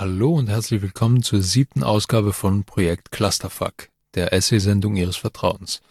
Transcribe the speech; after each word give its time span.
Hallo 0.00 0.32
und 0.36 0.48
herzlich 0.48 0.80
willkommen 0.80 1.24
zur 1.24 1.42
siebten 1.42 1.82
Ausgabe 1.82 2.32
von 2.32 2.62
Projekt 2.62 3.10
Clusterfuck, 3.10 3.88
der 4.14 4.32
Essay-Sendung 4.32 4.94
Ihres 4.94 5.16
Vertrauens. 5.16 5.82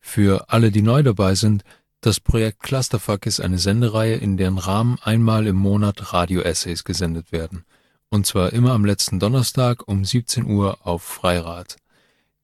Für 0.00 0.48
alle, 0.48 0.70
die 0.70 0.80
neu 0.80 1.02
dabei 1.02 1.34
sind, 1.34 1.62
das 2.00 2.18
Projekt 2.18 2.62
Clusterfuck 2.62 3.26
ist 3.26 3.40
eine 3.40 3.58
Sendereihe, 3.58 4.14
in 4.14 4.38
deren 4.38 4.56
Rahmen 4.56 4.98
einmal 5.02 5.46
im 5.46 5.56
Monat 5.56 6.14
Radio-Essays 6.14 6.84
gesendet 6.84 7.30
werden. 7.30 7.66
Und 8.08 8.24
zwar 8.24 8.54
immer 8.54 8.72
am 8.72 8.86
letzten 8.86 9.20
Donnerstag 9.20 9.86
um 9.86 10.02
17 10.02 10.46
Uhr 10.46 10.78
auf 10.86 11.02
Freirad. 11.02 11.76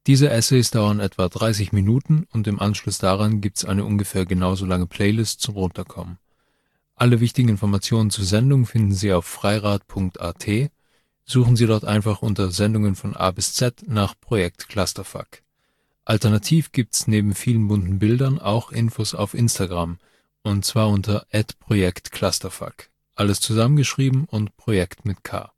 Diese 0.07 0.29
Essays 0.29 0.73
dauern 0.73 1.01
etwa 1.01 1.31
30 1.31 1.73
Minuten 1.73 2.27
und 2.35 2.47
im 2.47 2.61
Anschluss 2.61 2.99
daran 2.99 3.41
gibt's 3.41 3.65
eine 3.65 3.87
ungefähr 3.87 4.27
genauso 4.27 4.67
lange 4.67 4.87
Playlist 4.87 5.41
zum 5.41 5.55
Runterkommen. 5.55 6.19
Alle 6.97 7.21
wichtigen 7.21 7.49
Informationen 7.49 8.11
zur 8.11 8.27
Sendung 8.27 8.67
finden 8.67 8.93
Sie 8.93 9.11
auf 9.11 9.25
freirad.at 9.25 10.71
Suchen 11.31 11.57
Sie 11.57 11.67
dort 11.67 11.85
einfach 11.85 12.23
unter 12.23 12.51
Sendungen 12.51 12.95
von 12.95 13.15
A 13.15 13.31
bis 13.33 13.53
Z 13.53 13.87
nach 13.87 14.15
Projekt 14.19 14.71
Clusterfuck. 14.71 15.43
Alternativ 16.07 16.73
gibt's 16.73 17.07
neben 17.07 17.35
vielen 17.35 17.69
bunten 17.69 17.99
Bildern 17.99 18.39
auch 18.39 18.73
Infos 18.73 19.15
auf 19.15 19.35
Instagram, 19.35 19.99
und 20.43 20.65
zwar 20.65 20.89
unter 20.89 21.27
@projektclusterfuck. 21.59 22.89
Alles 23.15 23.41
zusammengeschrieben 23.41 24.25
und 24.25 24.57
Projekt 24.57 25.05
mit 25.05 25.23
K. 25.23 25.53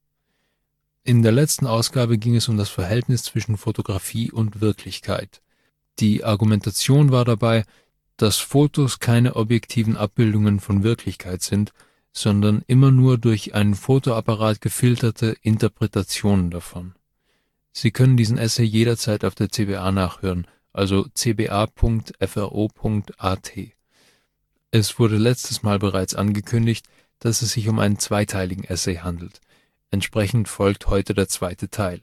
In 1.05 1.23
der 1.23 1.31
letzten 1.31 1.69
Ausgabe 1.69 2.19
ging 2.19 2.35
es 2.35 2.49
um 2.49 2.57
das 2.57 2.69
Verhältnis 2.69 3.23
zwischen 3.23 3.57
Fotografie 3.57 4.33
und 4.33 4.61
Wirklichkeit. 4.61 5.41
Die 6.01 6.25
Argumentation 6.25 7.13
war 7.13 7.25
dabei, 7.25 7.65
dass 8.17 8.39
Fotos 8.39 8.99
keine 8.99 9.37
objektiven 9.37 9.97
Abbildungen 9.97 10.59
von 10.59 10.83
Wirklichkeit 10.83 11.43
sind 11.43 11.73
sondern 12.13 12.63
immer 12.67 12.91
nur 12.91 13.19
durch 13.19 13.55
einen 13.55 13.75
Fotoapparat 13.75 14.61
gefilterte 14.61 15.37
Interpretationen 15.43 16.51
davon. 16.51 16.95
Sie 17.73 17.93
können 17.93 18.17
diesen 18.17 18.39
Essay 18.39 18.65
jederzeit 18.65 19.25
auf 19.25 19.35
der 19.35 19.51
CBA 19.51 19.93
nachhören, 19.93 20.47
also 20.73 21.07
cba.fro.at. 21.15 22.23
Es 24.73 24.99
wurde 24.99 25.17
letztes 25.17 25.63
Mal 25.63 25.79
bereits 25.79 26.15
angekündigt, 26.15 26.87
dass 27.19 27.43
es 27.43 27.53
sich 27.53 27.69
um 27.69 27.79
einen 27.79 27.99
zweiteiligen 27.99 28.65
Essay 28.65 28.97
handelt. 28.97 29.41
Entsprechend 29.91 30.49
folgt 30.49 30.87
heute 30.87 31.15
der 31.15 31.29
zweite 31.29 31.69
Teil. 31.69 32.01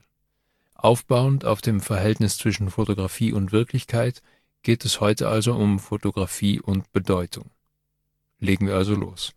Aufbauend 0.74 1.44
auf 1.44 1.60
dem 1.60 1.80
Verhältnis 1.80 2.38
zwischen 2.38 2.70
Fotografie 2.70 3.32
und 3.32 3.52
Wirklichkeit 3.52 4.22
geht 4.62 4.84
es 4.84 5.00
heute 5.00 5.28
also 5.28 5.54
um 5.54 5.78
Fotografie 5.78 6.60
und 6.60 6.92
Bedeutung. 6.92 7.50
Legen 8.38 8.66
wir 8.66 8.76
also 8.76 8.94
los. 8.94 9.32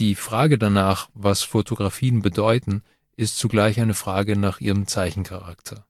Die 0.00 0.14
Frage 0.14 0.56
danach, 0.56 1.10
was 1.12 1.42
Fotografien 1.42 2.22
bedeuten, 2.22 2.82
ist 3.16 3.36
zugleich 3.36 3.78
eine 3.78 3.92
Frage 3.92 4.34
nach 4.34 4.58
ihrem 4.58 4.86
Zeichencharakter. 4.86 5.84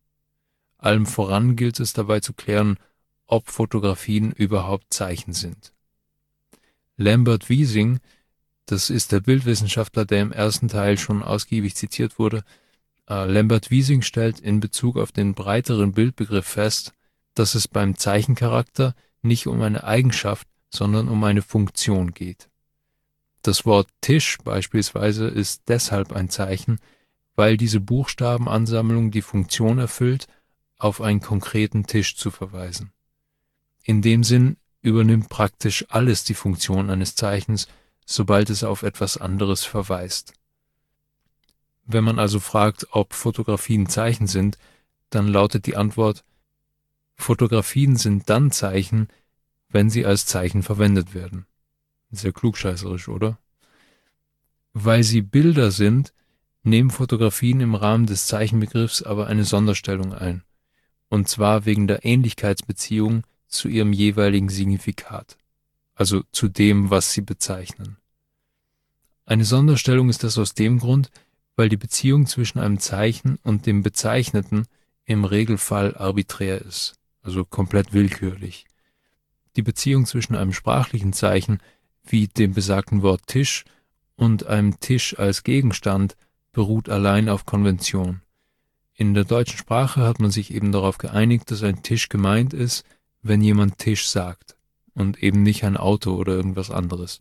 Allem 0.79 1.07
voran 1.07 1.55
gilt 1.55 1.79
es 1.79 1.93
dabei 1.93 2.19
zu 2.19 2.33
klären, 2.33 2.77
ob 3.29 3.49
Fotografien 3.49 4.33
überhaupt 4.33 4.93
Zeichen 4.93 5.33
sind. 5.33 5.73
Lambert 6.97 7.49
Wiesing, 7.49 8.01
das 8.67 8.91
ist 8.91 9.13
der 9.13 9.21
Bildwissenschaftler, 9.21 10.05
der 10.07 10.23
im 10.23 10.33
ersten 10.33 10.67
Teil 10.67 10.99
schon 10.99 11.23
ausgiebig 11.23 11.77
zitiert 11.77 12.19
wurde, 12.19 12.43
äh, 13.09 13.27
Lambert 13.27 13.71
Wiesing 13.71 14.03
stellt 14.03 14.41
in 14.41 14.59
Bezug 14.59 14.97
auf 14.97 15.13
den 15.13 15.35
breiteren 15.35 15.93
Bildbegriff 15.93 16.49
fest, 16.49 16.95
dass 17.35 17.55
es 17.55 17.69
beim 17.69 17.97
Zeichencharakter 17.97 18.97
nicht 19.23 19.47
um 19.47 19.63
eine 19.63 19.85
Eigenschaft, 19.85 20.49
sondern 20.69 21.09
um 21.09 21.23
eine 21.23 21.43
Funktion 21.43 22.13
geht. 22.13 22.50
Das 23.43 23.65
Wort 23.65 23.89
Tisch 24.01 24.39
beispielsweise 24.45 25.27
ist 25.27 25.63
deshalb 25.69 26.13
ein 26.13 26.29
Zeichen, 26.29 26.79
weil 27.37 27.57
diese 27.57 27.81
Buchstabenansammlung 27.81 29.11
die 29.11 29.23
Funktion 29.23 29.79
erfüllt, 29.79 30.27
auf 30.77 31.01
einen 31.01 31.21
konkreten 31.21 31.87
Tisch 31.87 32.17
zu 32.17 32.31
verweisen. 32.31 32.93
In 33.83 34.03
dem 34.03 34.25
Sinn 34.25 34.57
übernimmt 34.83 35.29
praktisch 35.29 35.87
alles 35.89 36.25
die 36.25 36.35
Funktion 36.35 36.91
eines 36.91 37.15
Zeichens, 37.15 37.69
sobald 38.05 38.51
es 38.51 38.65
auf 38.65 38.83
etwas 38.83 39.17
anderes 39.17 39.65
verweist. 39.65 40.33
Wenn 41.85 42.05
man 42.05 42.19
also 42.19 42.41
fragt, 42.41 42.89
ob 42.91 43.15
Fotografien 43.15 43.89
Zeichen 43.89 44.27
sind, 44.27 44.59
dann 45.11 45.29
lautet 45.29 45.67
die 45.67 45.77
Antwort, 45.77 46.25
Fotografien 47.17 47.97
sind 47.97 48.31
dann 48.31 48.51
Zeichen, 48.51 49.09
wenn 49.69 49.91
sie 49.91 50.07
als 50.07 50.27
Zeichen 50.27 50.63
verwendet 50.63 51.15
werden. 51.15 51.47
Sehr 52.11 52.33
klugscheißerisch, 52.33 53.09
oder? 53.09 53.39
Weil 54.73 55.03
sie 55.03 55.23
Bilder 55.23 55.71
sind, 55.71 56.13
nehmen 56.63 56.91
Fotografien 56.91 57.61
im 57.61 57.75
Rahmen 57.75 58.07
des 58.07 58.27
Zeichenbegriffs 58.27 59.03
aber 59.03 59.27
eine 59.27 59.45
Sonderstellung 59.45 60.13
ein. 60.13 60.43
Und 61.09 61.29
zwar 61.29 61.65
wegen 61.65 61.87
der 61.87 62.05
Ähnlichkeitsbeziehung 62.05 63.25
zu 63.47 63.69
ihrem 63.69 63.93
jeweiligen 63.93 64.49
Signifikat. 64.49 65.37
Also 65.95 66.23
zu 66.33 66.49
dem, 66.49 66.91
was 66.91 67.13
sie 67.13 67.21
bezeichnen. 67.21 67.97
Eine 69.27 69.45
Sonderstellung 69.45 70.09
ist 70.09 70.25
das 70.25 70.39
aus 70.39 70.55
dem 70.55 70.79
Grund, 70.79 71.11
weil 71.57 71.69
die 71.69 71.77
Beziehung 71.77 72.27
zwischen 72.27 72.59
einem 72.59 72.79
Zeichen 72.79 73.39
und 73.43 73.67
dem 73.67 73.83
Bezeichneten 73.83 74.67
im 75.05 75.25
Regelfall 75.25 75.97
arbiträr 75.97 76.61
ist, 76.63 76.95
also 77.23 77.45
komplett 77.45 77.93
willkürlich. 77.93 78.67
Die 79.57 79.63
Beziehung 79.63 80.07
zwischen 80.07 80.37
einem 80.37 80.53
sprachlichen 80.53 81.13
Zeichen 81.13 81.59
wie 82.11 82.29
dem 82.29 82.53
besagten 82.53 83.03
Wort 83.03 83.27
Tisch 83.27 83.65
und 84.17 84.47
einem 84.47 84.81
Tisch 84.81 85.19
als 85.19 85.45
Gegenstand 85.45 86.17
beruht 86.53 86.89
allein 86.89 87.29
auf 87.29 87.47
Konvention. 87.47 88.21
In 88.95 89.15
der 89.15 89.25
deutschen 89.25 89.59
Sprache 89.59 90.03
hat 90.03 90.21
man 90.21 90.31
sich 90.31 90.53
eben 90.53 90.73
darauf 90.73 90.99
geeinigt, 90.99 91.51
dass 91.51 91.63
ein 91.63 91.83
Tisch 91.83 92.09
gemeint 92.09 92.53
ist, 92.53 92.85
wenn 93.23 93.41
jemand 93.41 93.79
Tisch 93.79 94.09
sagt 94.09 94.57
und 94.95 95.23
eben 95.23 95.43
nicht 95.43 95.65
ein 95.65 95.77
Auto 95.77 96.15
oder 96.15 96.35
irgendwas 96.35 96.71
anderes. 96.71 97.21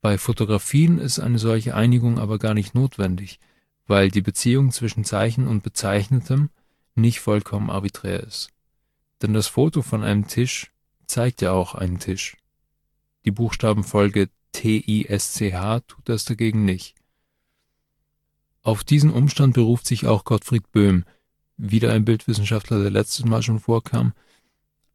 Bei 0.00 0.18
Fotografien 0.18 0.98
ist 0.98 1.18
eine 1.18 1.38
solche 1.38 1.74
Einigung 1.74 2.18
aber 2.18 2.38
gar 2.38 2.54
nicht 2.54 2.74
notwendig, 2.74 3.38
weil 3.86 4.10
die 4.10 4.22
Beziehung 4.22 4.70
zwischen 4.72 5.04
Zeichen 5.04 5.46
und 5.46 5.62
Bezeichnetem 5.62 6.50
nicht 6.94 7.20
vollkommen 7.20 7.70
arbiträr 7.70 8.20
ist. 8.20 8.50
Denn 9.22 9.32
das 9.32 9.46
Foto 9.48 9.82
von 9.82 10.02
einem 10.02 10.26
Tisch 10.26 10.72
zeigt 11.06 11.42
ja 11.42 11.52
auch 11.52 11.74
einen 11.74 11.98
Tisch. 11.98 12.36
Die 13.28 13.32
Buchstabenfolge 13.32 14.30
T-I-S-C-H 14.52 15.80
tut 15.80 16.08
das 16.08 16.24
dagegen 16.24 16.64
nicht. 16.64 16.94
Auf 18.62 18.84
diesen 18.84 19.10
Umstand 19.10 19.52
beruft 19.52 19.86
sich 19.86 20.06
auch 20.06 20.24
Gottfried 20.24 20.72
Böhm, 20.72 21.04
wieder 21.58 21.92
ein 21.92 22.06
Bildwissenschaftler, 22.06 22.80
der 22.80 22.90
letztes 22.90 23.26
Mal 23.26 23.42
schon 23.42 23.60
vorkam. 23.60 24.14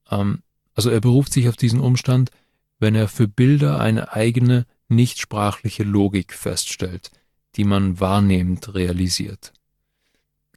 Ähm, 0.09 0.41
also 0.73 0.89
er 0.89 0.99
beruft 0.99 1.31
sich 1.31 1.47
auf 1.47 1.57
diesen 1.57 1.79
Umstand, 1.79 2.31
wenn 2.79 2.95
er 2.95 3.07
für 3.07 3.27
Bilder 3.27 3.79
eine 3.79 4.13
eigene, 4.13 4.66
nicht 4.88 5.19
sprachliche 5.19 5.83
Logik 5.83 6.33
feststellt, 6.33 7.11
die 7.55 7.66
man 7.66 7.99
wahrnehmend 7.99 8.73
realisiert. 8.73 9.53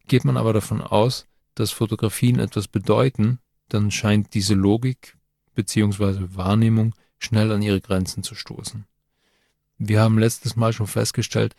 Geht 0.09 0.25
man 0.25 0.38
aber 0.38 0.54
davon 0.54 0.81
aus, 0.81 1.26
dass 1.54 1.72
Fotografien 1.72 2.38
etwas 2.38 2.69
bedeuten, 2.69 3.38
dann 3.69 3.91
scheint 3.91 4.32
diese 4.32 4.54
Logik 4.54 5.19
bzw. 5.54 6.28
Wahrnehmung 6.34 6.94
schnell 7.19 7.53
an 7.53 7.62
ihre 7.62 7.81
Grenzen 7.81 8.22
zu 8.22 8.34
stoßen. 8.34 8.84
Wir 9.78 10.00
haben 10.00 10.19
letztes 10.19 10.56
Mal 10.56 10.72
schon 10.72 10.87
festgestellt, 10.87 11.54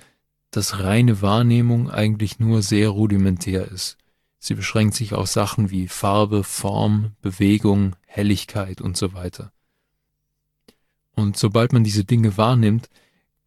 dass 0.51 0.79
reine 0.79 1.21
Wahrnehmung 1.21 1.89
eigentlich 1.89 2.39
nur 2.39 2.61
sehr 2.61 2.89
rudimentär 2.89 3.67
ist. 3.69 3.97
Sie 4.39 4.53
beschränkt 4.53 4.95
sich 4.95 5.13
auf 5.13 5.27
Sachen 5.27 5.71
wie 5.71 5.87
Farbe, 5.87 6.43
Form, 6.43 7.11
Bewegung, 7.21 7.95
Helligkeit 8.05 8.81
und 8.81 8.95
so 8.95 9.13
weiter. 9.13 9.51
Und 11.15 11.37
sobald 11.37 11.73
man 11.73 11.83
diese 11.83 12.05
Dinge 12.05 12.37
wahrnimmt, 12.37 12.89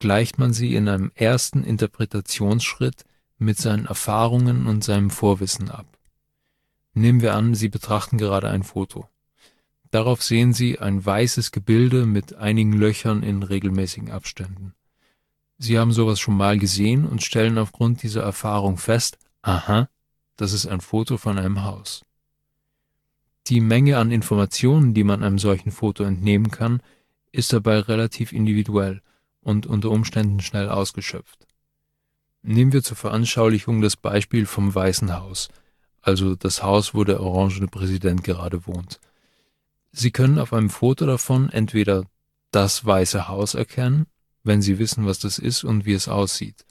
gleicht 0.00 0.38
man 0.38 0.52
sie 0.52 0.74
in 0.74 0.88
einem 0.88 1.12
ersten 1.14 1.62
Interpretationsschritt 1.62 3.04
mit 3.38 3.58
seinen 3.58 3.86
Erfahrungen 3.86 4.66
und 4.66 4.82
seinem 4.82 5.10
Vorwissen 5.10 5.70
ab. 5.70 5.86
Nehmen 6.92 7.20
wir 7.20 7.34
an, 7.34 7.54
Sie 7.54 7.68
betrachten 7.68 8.18
gerade 8.18 8.50
ein 8.50 8.62
Foto. 8.62 9.08
Darauf 9.90 10.22
sehen 10.22 10.52
Sie 10.52 10.78
ein 10.78 11.04
weißes 11.04 11.50
Gebilde 11.50 12.06
mit 12.06 12.34
einigen 12.36 12.72
Löchern 12.72 13.22
in 13.22 13.42
regelmäßigen 13.42 14.10
Abständen. 14.10 14.74
Sie 15.58 15.78
haben 15.78 15.92
sowas 15.92 16.20
schon 16.20 16.36
mal 16.36 16.58
gesehen 16.58 17.06
und 17.06 17.22
stellen 17.22 17.58
aufgrund 17.58 18.02
dieser 18.02 18.22
Erfahrung 18.22 18.78
fest, 18.78 19.18
aha, 19.42 19.88
das 20.36 20.52
ist 20.52 20.66
ein 20.66 20.80
Foto 20.80 21.18
von 21.18 21.38
einem 21.38 21.64
Haus. 21.64 22.02
Die 23.48 23.60
Menge 23.60 23.98
an 23.98 24.10
Informationen, 24.10 24.94
die 24.94 25.04
man 25.04 25.22
einem 25.24 25.38
solchen 25.38 25.72
Foto 25.72 26.04
entnehmen 26.04 26.50
kann, 26.50 26.82
ist 27.32 27.52
dabei 27.52 27.80
relativ 27.80 28.32
individuell 28.32 29.02
und 29.40 29.66
unter 29.66 29.90
Umständen 29.90 30.40
schnell 30.40 30.68
ausgeschöpft. 30.68 31.46
Nehmen 32.42 32.72
wir 32.72 32.82
zur 32.82 32.96
Veranschaulichung 32.96 33.82
das 33.82 33.96
Beispiel 33.96 34.46
vom 34.46 34.74
Weißen 34.74 35.14
Haus, 35.18 35.48
also 36.00 36.36
das 36.36 36.62
Haus, 36.62 36.94
wo 36.94 37.04
der 37.04 37.20
orangene 37.20 37.66
Präsident 37.66 38.24
gerade 38.24 38.66
wohnt. 38.66 39.00
Sie 39.92 40.10
können 40.10 40.38
auf 40.38 40.52
einem 40.52 40.70
Foto 40.70 41.06
davon 41.06 41.50
entweder 41.50 42.04
das 42.50 42.84
Weiße 42.84 43.28
Haus 43.28 43.54
erkennen, 43.54 44.06
wenn 44.42 44.62
Sie 44.62 44.78
wissen, 44.78 45.06
was 45.06 45.18
das 45.18 45.38
ist 45.38 45.64
und 45.64 45.84
wie 45.84 45.92
es 45.92 46.08
aussieht. 46.08 46.64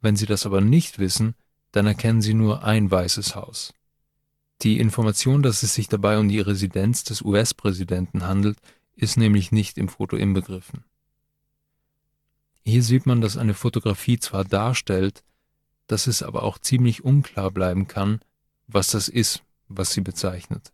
Wenn 0.00 0.16
Sie 0.16 0.26
das 0.26 0.46
aber 0.46 0.60
nicht 0.60 0.98
wissen, 0.98 1.34
dann 1.72 1.86
erkennen 1.86 2.22
Sie 2.22 2.34
nur 2.34 2.64
ein 2.64 2.90
weißes 2.90 3.34
Haus. 3.34 3.72
Die 4.62 4.78
Information, 4.78 5.42
dass 5.42 5.62
es 5.62 5.74
sich 5.74 5.88
dabei 5.88 6.18
um 6.18 6.28
die 6.28 6.40
Residenz 6.40 7.04
des 7.04 7.22
US-Präsidenten 7.22 8.26
handelt, 8.26 8.58
ist 8.94 9.16
nämlich 9.16 9.52
nicht 9.52 9.78
im 9.78 9.88
Foto 9.88 10.16
inbegriffen. 10.16 10.84
Hier 12.62 12.82
sieht 12.82 13.06
man, 13.06 13.20
dass 13.20 13.38
eine 13.38 13.54
Fotografie 13.54 14.18
zwar 14.18 14.44
darstellt, 14.44 15.22
dass 15.86 16.06
es 16.06 16.22
aber 16.22 16.42
auch 16.42 16.58
ziemlich 16.58 17.04
unklar 17.04 17.50
bleiben 17.50 17.88
kann, 17.88 18.20
was 18.66 18.88
das 18.88 19.08
ist, 19.08 19.42
was 19.68 19.92
sie 19.92 20.02
bezeichnet. 20.02 20.72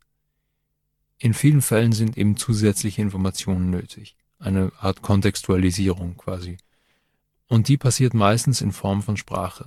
In 1.19 1.35
vielen 1.35 1.63
Fällen 1.63 1.93
sind 1.93 2.19
eben 2.19 2.37
zusätzliche 2.37 3.01
Informationen 3.01 3.71
nötig, 3.71 4.17
eine 4.39 4.73
Art 4.79 5.03
Kontextualisierung 5.03 6.17
quasi. 6.17 6.59
Und 7.49 7.69
die 7.69 7.79
passiert 7.79 8.13
meistens 8.13 8.61
in 8.61 8.73
Form 8.73 9.03
von 9.03 9.17
Sprache. 9.17 9.67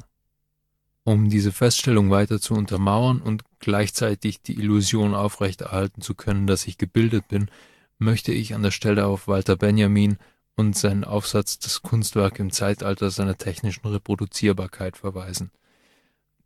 Um 1.04 1.30
diese 1.30 1.51
Feststellung 1.51 2.12
weiter 2.12 2.40
zu 2.40 2.54
untermauern 2.54 3.22
und 3.22 3.44
gleichzeitig 3.60 4.42
die 4.42 4.60
Illusion 4.60 5.16
aufrechterhalten 5.16 6.01
zu 6.01 6.13
können, 6.13 6.46
dass 6.46 6.68
ich 6.68 6.78
gebildet 6.78 7.28
bin, 7.30 7.50
möchte 7.98 8.31
ich 8.31 8.54
an 8.54 8.63
der 8.63 8.72
Stelle 8.72 9.07
auf 9.07 9.28
Walter 9.28 9.56
Benjamin 9.56 10.18
und 10.56 10.78
seinen 10.78 11.04
Aufsatz 11.04 11.57
Das 11.57 11.81
Kunstwerk 11.81 12.38
im 12.38 12.52
Zeitalter 12.52 13.10
seiner 13.10 13.38
technischen 13.38 13.88
Reproduzierbarkeit 13.88 14.98
verweisen. 14.98 15.52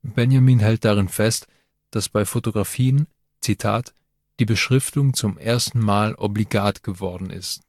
Benjamin 0.01 0.59
hält 0.59 0.85
darin 0.85 1.09
fest, 1.09 1.47
dass 1.91 2.09
bei 2.09 2.23
Fotografien, 2.25 3.07
Zitat, 3.41 3.93
die 4.39 4.45
Beschriftung 4.45 5.13
zum 5.13 5.37
ersten 5.37 5.79
Mal 5.79 6.15
obligat 6.15 6.83
geworden 6.83 7.29
ist. 7.29 7.61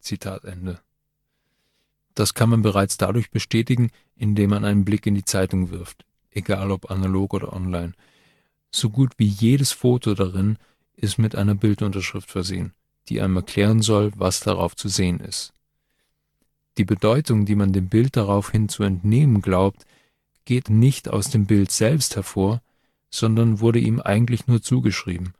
Das 2.14 2.34
kann 2.34 2.48
man 2.48 2.62
bereits 2.62 2.96
dadurch 2.96 3.30
bestätigen, 3.30 3.90
indem 4.16 4.50
man 4.50 4.64
einen 4.64 4.84
Blick 4.84 5.06
in 5.06 5.14
die 5.14 5.24
Zeitung 5.24 5.70
wirft, 5.70 6.04
egal 6.30 6.70
ob 6.70 6.90
analog 6.90 7.34
oder 7.34 7.52
online. 7.52 7.92
So 8.70 8.90
gut 8.90 9.12
wie 9.18 9.26
jedes 9.26 9.72
Foto 9.72 10.14
darin 10.14 10.58
ist 10.96 11.18
mit 11.18 11.34
einer 11.34 11.54
Bildunterschrift 11.54 12.30
versehen, 12.30 12.72
die 13.08 13.20
einem 13.20 13.36
erklären 13.36 13.82
soll, 13.82 14.12
was 14.16 14.40
darauf 14.40 14.76
zu 14.76 14.88
sehen 14.88 15.20
ist. 15.20 15.52
Die 16.78 16.84
Bedeutung, 16.84 17.44
die 17.46 17.54
man 17.54 17.72
dem 17.72 17.88
Bild 17.88 18.16
daraufhin 18.16 18.68
zu 18.68 18.82
entnehmen 18.82 19.42
glaubt, 19.42 19.84
geht 20.44 20.70
nicht 20.70 21.08
aus 21.08 21.30
dem 21.30 21.46
Bild 21.46 21.70
selbst 21.70 22.16
hervor, 22.16 22.62
sondern 23.10 23.60
wurde 23.60 23.78
ihm 23.78 24.00
eigentlich 24.00 24.46
nur 24.46 24.60
zugeschrieben. 24.60 25.34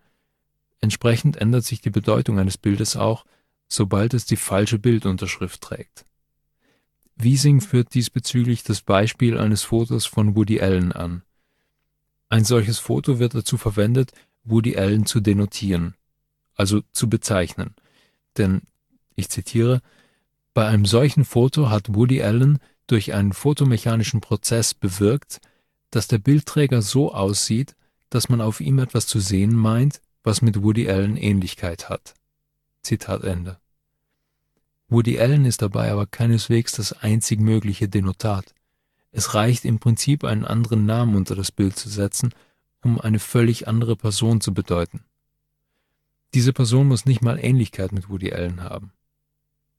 Entsprechend 0.84 1.38
ändert 1.38 1.64
sich 1.64 1.80
die 1.80 1.88
Bedeutung 1.88 2.38
eines 2.38 2.58
Bildes 2.58 2.94
auch, 2.94 3.24
sobald 3.68 4.12
es 4.12 4.26
die 4.26 4.36
falsche 4.36 4.78
Bildunterschrift 4.78 5.62
trägt. 5.62 6.04
Wiesing 7.16 7.62
führt 7.62 7.94
diesbezüglich 7.94 8.64
das 8.64 8.82
Beispiel 8.82 9.38
eines 9.38 9.62
Fotos 9.62 10.04
von 10.04 10.36
Woody 10.36 10.60
Allen 10.60 10.92
an. 10.92 11.22
Ein 12.28 12.44
solches 12.44 12.80
Foto 12.80 13.18
wird 13.18 13.34
dazu 13.34 13.56
verwendet, 13.56 14.12
Woody 14.42 14.76
Allen 14.76 15.06
zu 15.06 15.20
denotieren, 15.20 15.94
also 16.54 16.82
zu 16.92 17.08
bezeichnen. 17.08 17.74
Denn, 18.36 18.60
ich 19.16 19.30
zitiere, 19.30 19.80
bei 20.52 20.66
einem 20.66 20.84
solchen 20.84 21.24
Foto 21.24 21.70
hat 21.70 21.94
Woody 21.94 22.22
Allen 22.22 22.58
durch 22.88 23.14
einen 23.14 23.32
fotomechanischen 23.32 24.20
Prozess 24.20 24.74
bewirkt, 24.74 25.40
dass 25.90 26.08
der 26.08 26.18
Bildträger 26.18 26.82
so 26.82 27.14
aussieht, 27.14 27.74
dass 28.10 28.28
man 28.28 28.42
auf 28.42 28.60
ihm 28.60 28.78
etwas 28.80 29.06
zu 29.06 29.18
sehen 29.18 29.56
meint, 29.56 30.02
was 30.24 30.42
mit 30.42 30.62
Woody 30.62 30.88
Allen 30.88 31.16
Ähnlichkeit 31.16 31.88
hat. 31.88 32.14
Zitat 32.82 33.22
Ende. 33.22 33.58
Woody 34.88 35.20
Allen 35.20 35.44
ist 35.44 35.62
dabei 35.62 35.92
aber 35.92 36.06
keineswegs 36.06 36.72
das 36.72 36.92
einzig 36.92 37.40
mögliche 37.40 37.88
Denotat. 37.88 38.54
Es 39.12 39.34
reicht 39.34 39.64
im 39.64 39.78
Prinzip 39.78 40.24
einen 40.24 40.44
anderen 40.44 40.86
Namen 40.86 41.14
unter 41.14 41.36
das 41.36 41.52
Bild 41.52 41.76
zu 41.76 41.88
setzen, 41.88 42.34
um 42.82 43.00
eine 43.00 43.18
völlig 43.18 43.68
andere 43.68 43.96
Person 43.96 44.40
zu 44.40 44.52
bedeuten. 44.52 45.04
Diese 46.34 46.52
Person 46.52 46.88
muss 46.88 47.06
nicht 47.06 47.22
mal 47.22 47.38
Ähnlichkeit 47.38 47.92
mit 47.92 48.08
Woody 48.08 48.32
Allen 48.32 48.62
haben. 48.62 48.92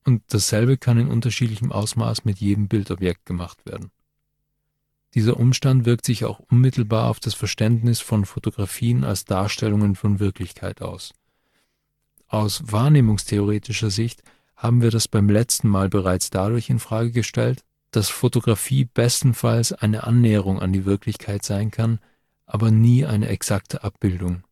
Und 0.05 0.23
dasselbe 0.29 0.77
kann 0.77 0.99
in 0.99 1.09
unterschiedlichem 1.09 1.71
Ausmaß 1.71 2.23
mit 2.25 2.37
jedem 2.39 2.67
Bildobjekt 2.67 3.25
gemacht 3.25 3.65
werden. 3.65 3.91
Dieser 5.15 5.39
Umstand 5.39 5.85
wirkt 5.85 6.05
sich 6.05 6.25
auch 6.25 6.39
unmittelbar 6.39 7.09
auf 7.09 7.21
das 7.21 7.33
Verständnis 7.33 8.01
von 8.01 8.25
Fotografien 8.25 9.05
als 9.05 9.23
Darstellungen 9.23 9.95
von 9.95 10.19
Wirklichkeit 10.19 10.81
aus. 10.81 11.13
Aus 12.27 12.63
wahrnehmungstheoretischer 12.69 13.89
Sicht 13.89 14.23
haben 14.57 14.81
wir 14.81 14.91
das 14.91 15.07
beim 15.07 15.29
letzten 15.29 15.69
Mal 15.69 15.87
bereits 15.87 16.31
dadurch 16.31 16.69
in 16.69 16.79
Frage 16.79 17.11
gestellt, 17.11 17.63
dass 17.91 18.09
Fotografie 18.09 18.83
bestenfalls 18.83 19.71
eine 19.71 20.03
Annäherung 20.03 20.59
an 20.59 20.73
die 20.73 20.83
Wirklichkeit 20.83 21.45
sein 21.45 21.71
kann, 21.71 21.99
aber 22.45 22.69
nie 22.69 23.05
eine 23.05 23.29
exakte 23.29 23.83
Abbildung. 23.85 24.43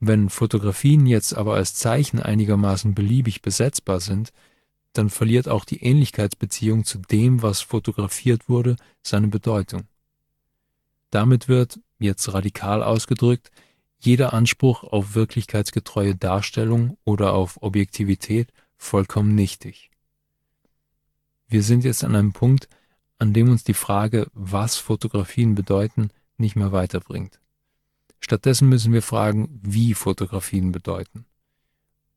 Wenn 0.00 0.30
Fotografien 0.30 1.06
jetzt 1.06 1.32
aber 1.32 1.54
als 1.54 1.74
Zeichen 1.74 2.20
einigermaßen 2.20 2.94
beliebig 2.94 3.40
besetzbar 3.40 4.00
sind, 4.00 4.32
dann 4.94 5.10
verliert 5.10 5.48
auch 5.48 5.64
die 5.64 5.82
Ähnlichkeitsbeziehung 5.82 6.84
zu 6.84 6.98
dem, 6.98 7.42
was 7.42 7.60
fotografiert 7.60 8.48
wurde, 8.48 8.76
seine 9.02 9.28
Bedeutung. 9.28 9.82
Damit 11.10 11.48
wird, 11.48 11.80
jetzt 11.98 12.32
radikal 12.32 12.82
ausgedrückt, 12.82 13.50
jeder 13.98 14.32
Anspruch 14.32 14.84
auf 14.84 15.14
wirklichkeitsgetreue 15.14 16.14
Darstellung 16.14 16.96
oder 17.04 17.32
auf 17.32 17.62
Objektivität 17.62 18.52
vollkommen 18.76 19.34
nichtig. 19.34 19.90
Wir 21.48 21.62
sind 21.62 21.84
jetzt 21.84 22.04
an 22.04 22.14
einem 22.14 22.32
Punkt, 22.32 22.68
an 23.18 23.32
dem 23.32 23.50
uns 23.50 23.64
die 23.64 23.74
Frage, 23.74 24.28
was 24.32 24.76
Fotografien 24.76 25.54
bedeuten, 25.54 26.10
nicht 26.36 26.56
mehr 26.56 26.72
weiterbringt. 26.72 27.40
Stattdessen 28.20 28.68
müssen 28.68 28.92
wir 28.92 29.02
fragen, 29.02 29.60
wie 29.62 29.94
Fotografien 29.94 30.72
bedeuten. 30.72 31.26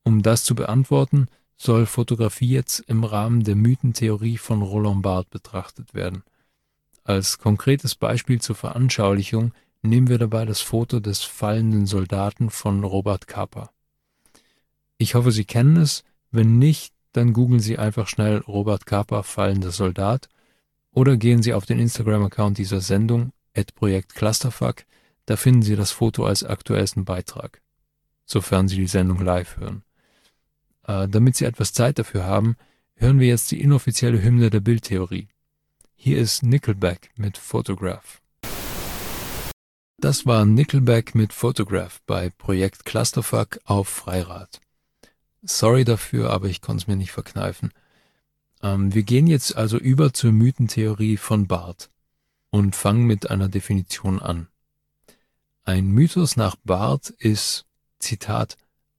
Um 0.04 0.24
das 0.24 0.44
zu 0.44 0.56
beantworten, 0.56 1.28
soll 1.58 1.86
Fotografie 1.86 2.50
jetzt 2.50 2.80
im 2.82 3.04
Rahmen 3.04 3.44
der 3.44 3.56
Mythentheorie 3.56 4.38
von 4.38 4.62
Roland 4.62 5.02
Barthes 5.02 5.32
betrachtet 5.32 5.94
werden. 5.94 6.24
Als 7.04 7.40
konkretes 7.40 7.96
Beispiel 7.96 8.40
zur 8.40 8.56
Veranschaulichung 8.56 9.54
nehmen 9.82 10.08
wir 10.08 10.18
dabei 10.18 10.46
das 10.46 10.62
Foto 10.62 11.00
des 11.00 11.24
fallenden 11.24 11.86
Soldaten 11.86 12.50
von 12.50 12.84
Robert 12.84 13.28
Capa. 13.28 13.72
Ich 14.98 15.16
hoffe, 15.16 15.32
Sie 15.32 15.46
kennen 15.46 15.78
es. 15.78 16.04
Wenn 16.32 16.60
nicht, 16.60 16.94
dann 17.14 17.34
googeln 17.34 17.60
Sie 17.60 17.78
einfach 17.78 18.08
schnell 18.08 18.38
Robert 18.40 18.86
Capa 18.86 19.24
fallender 19.24 19.72
Soldat 19.72 20.30
oder 20.92 21.18
gehen 21.18 21.42
Sie 21.42 21.54
auf 21.54 21.66
den 21.66 21.80
Instagram-Account 21.80 22.58
dieser 22.58 22.82
Sendung, 22.82 23.32
Projekt 23.76 24.14
Clusterfuck, 24.14 24.84
da 25.26 25.36
finden 25.36 25.62
Sie 25.62 25.76
das 25.76 25.92
Foto 25.92 26.26
als 26.26 26.44
aktuellsten 26.44 27.06
Beitrag, 27.06 27.62
sofern 28.26 28.68
Sie 28.68 28.76
die 28.76 28.88
Sendung 28.88 29.20
live 29.20 29.58
hören. 29.58 29.84
Äh, 30.88 31.08
damit 31.08 31.36
Sie 31.36 31.46
etwas 31.46 31.74
Zeit 31.74 32.00
dafür 32.00 32.24
haben, 32.24 32.56
hören 32.96 33.20
wir 33.20 33.28
jetzt 33.28 33.52
die 33.52 33.62
inoffizielle 33.62 34.22
Hymne 34.24 34.50
der 34.50 34.62
Bildtheorie. 34.62 35.28
Hier 35.96 36.18
ist 36.18 36.44
Nickelback 36.44 37.12
mit 37.16 37.38
Photograph. 37.38 38.22
Das 40.00 40.26
war 40.26 40.46
Nickelback 40.46 41.16
mit 41.16 41.34
Photograph 41.34 42.02
bei 42.06 42.30
Projekt 42.30 42.86
Clusterfuck 42.86 43.60
auf 43.66 43.88
Freirad. 43.88 44.62
Sorry 45.44 45.86
dafür, 45.86 46.30
aber 46.30 46.48
ich 46.48 46.62
konnte 46.62 46.84
es 46.84 46.88
mir 46.88 46.96
nicht 46.96 47.12
verkneifen. 47.12 47.72
Ähm, 48.62 48.94
wir 48.94 49.04
gehen 49.04 49.28
jetzt 49.28 49.56
also 49.56 49.78
über 49.78 50.14
zur 50.14 50.32
Mythentheorie 50.32 51.18
von 51.18 51.48
Barth 51.48 51.90
und 52.50 52.76
fangen 52.76 53.06
mit 53.06 53.30
einer 53.30 53.50
Definition 53.50 54.22
an. 54.22 54.48
Ein 55.64 55.88
Mythos 55.88 56.38
nach 56.38 56.56
Barth 56.64 57.10
ist, 57.10 57.66
Zitat, 58.00 58.56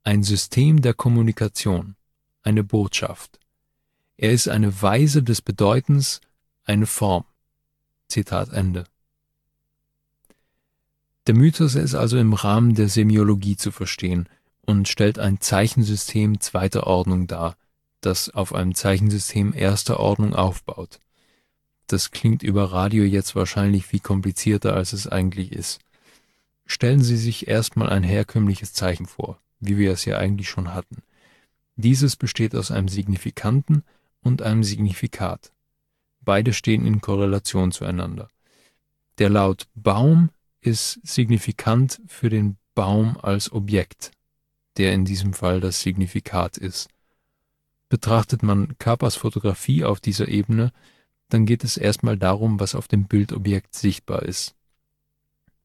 ein 0.08 0.22
System 0.22 0.80
der 0.80 0.94
Kommunikation, 0.94 1.94
eine 2.42 2.64
Botschaft. 2.64 3.38
Er 4.16 4.32
ist 4.32 4.48
eine 4.48 4.80
Weise 4.80 5.22
des 5.22 5.42
Bedeutens, 5.42 6.22
eine 6.64 6.86
Form. 6.86 7.26
Zitat 8.08 8.48
Ende. 8.48 8.84
Der 11.26 11.34
Mythos 11.34 11.74
ist 11.74 11.94
also 11.94 12.16
im 12.16 12.32
Rahmen 12.32 12.74
der 12.74 12.88
Semiologie 12.88 13.58
zu 13.58 13.70
verstehen 13.70 14.30
und 14.62 14.88
stellt 14.88 15.18
ein 15.18 15.42
Zeichensystem 15.42 16.40
zweiter 16.40 16.86
Ordnung 16.86 17.26
dar, 17.26 17.58
das 18.00 18.30
auf 18.30 18.54
einem 18.54 18.74
Zeichensystem 18.74 19.52
erster 19.52 20.00
Ordnung 20.00 20.34
aufbaut. 20.34 21.00
Das 21.86 22.12
klingt 22.12 22.42
über 22.42 22.72
Radio 22.72 23.04
jetzt 23.04 23.36
wahrscheinlich 23.36 23.84
viel 23.84 24.00
komplizierter, 24.00 24.72
als 24.72 24.94
es 24.94 25.06
eigentlich 25.06 25.52
ist. 25.52 25.80
Stellen 26.64 27.02
Sie 27.02 27.18
sich 27.18 27.46
erstmal 27.46 27.90
ein 27.90 28.04
herkömmliches 28.04 28.72
Zeichen 28.72 29.04
vor 29.04 29.38
wie 29.60 29.78
wir 29.78 29.92
es 29.92 30.04
ja 30.04 30.18
eigentlich 30.18 30.48
schon 30.48 30.74
hatten. 30.74 31.02
Dieses 31.76 32.16
besteht 32.16 32.54
aus 32.54 32.70
einem 32.70 32.88
Signifikanten 32.88 33.84
und 34.22 34.42
einem 34.42 34.64
Signifikat. 34.64 35.52
Beide 36.20 36.52
stehen 36.52 36.84
in 36.84 37.00
Korrelation 37.00 37.72
zueinander. 37.72 38.28
Der 39.18 39.30
Laut 39.30 39.66
Baum 39.74 40.30
ist 40.60 41.00
signifikant 41.04 42.00
für 42.06 42.28
den 42.28 42.56
Baum 42.74 43.16
als 43.20 43.52
Objekt, 43.52 44.12
der 44.76 44.92
in 44.92 45.04
diesem 45.04 45.32
Fall 45.32 45.60
das 45.60 45.80
Signifikat 45.80 46.56
ist. 46.56 46.88
Betrachtet 47.88 48.42
man 48.42 48.76
Kappas 48.78 49.16
Fotografie 49.16 49.84
auf 49.84 50.00
dieser 50.00 50.28
Ebene, 50.28 50.72
dann 51.28 51.46
geht 51.46 51.64
es 51.64 51.76
erstmal 51.76 52.16
darum, 52.16 52.60
was 52.60 52.74
auf 52.74 52.88
dem 52.88 53.06
Bildobjekt 53.06 53.74
sichtbar 53.74 54.22
ist. 54.22 54.54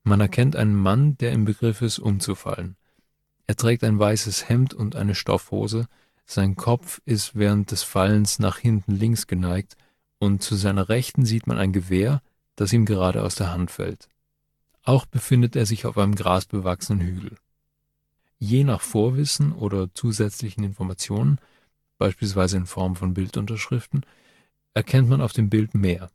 Man 0.04 0.20
erkennt 0.20 0.56
einen 0.56 0.76
Mann, 0.76 1.18
der 1.18 1.32
im 1.32 1.46
Begriff 1.46 1.82
ist, 1.82 2.00
umzufallen. 2.00 2.76
Er 3.54 3.58
trägt 3.58 3.84
ein 3.84 4.00
weißes 4.00 4.50
Hemd 4.50 4.74
und 4.74 4.96
eine 4.96 5.14
Stoffhose, 5.14 5.86
sein 6.26 6.56
Kopf 6.56 7.02
ist 7.06 7.36
während 7.36 7.70
des 7.70 7.84
Fallens 7.84 8.40
nach 8.40 8.58
hinten 8.58 8.96
links 8.96 9.28
geneigt, 9.28 9.78
und 10.18 10.42
zu 10.42 10.56
seiner 10.56 10.90
Rechten 10.90 11.24
sieht 11.24 11.46
man 11.46 11.60
ein 11.60 11.72
Gewehr, 11.72 12.24
das 12.56 12.74
ihm 12.74 12.88
gerade 12.88 13.22
aus 13.22 13.36
der 13.36 13.52
Hand 13.52 13.70
fällt. 13.70 14.10
Auch 14.82 15.06
befindet 15.06 15.56
er 15.56 15.68
sich 15.68 15.86
auf 15.86 16.00
einem 16.00 16.16
grasbewachsenen 16.16 17.06
Hügel. 17.06 17.38
Je 18.40 18.64
nach 18.64 18.82
Vorwissen 18.82 19.52
oder 19.52 19.94
zusätzlichen 19.94 20.64
Informationen, 20.64 21.38
beispielsweise 22.00 22.58
in 22.58 22.66
Form 22.66 22.96
von 22.96 23.14
Bildunterschriften, 23.14 24.04
erkennt 24.74 25.10
man 25.10 25.22
auf 25.22 25.34
dem 25.34 25.52
Bild 25.52 25.76
mehr. 25.76 26.10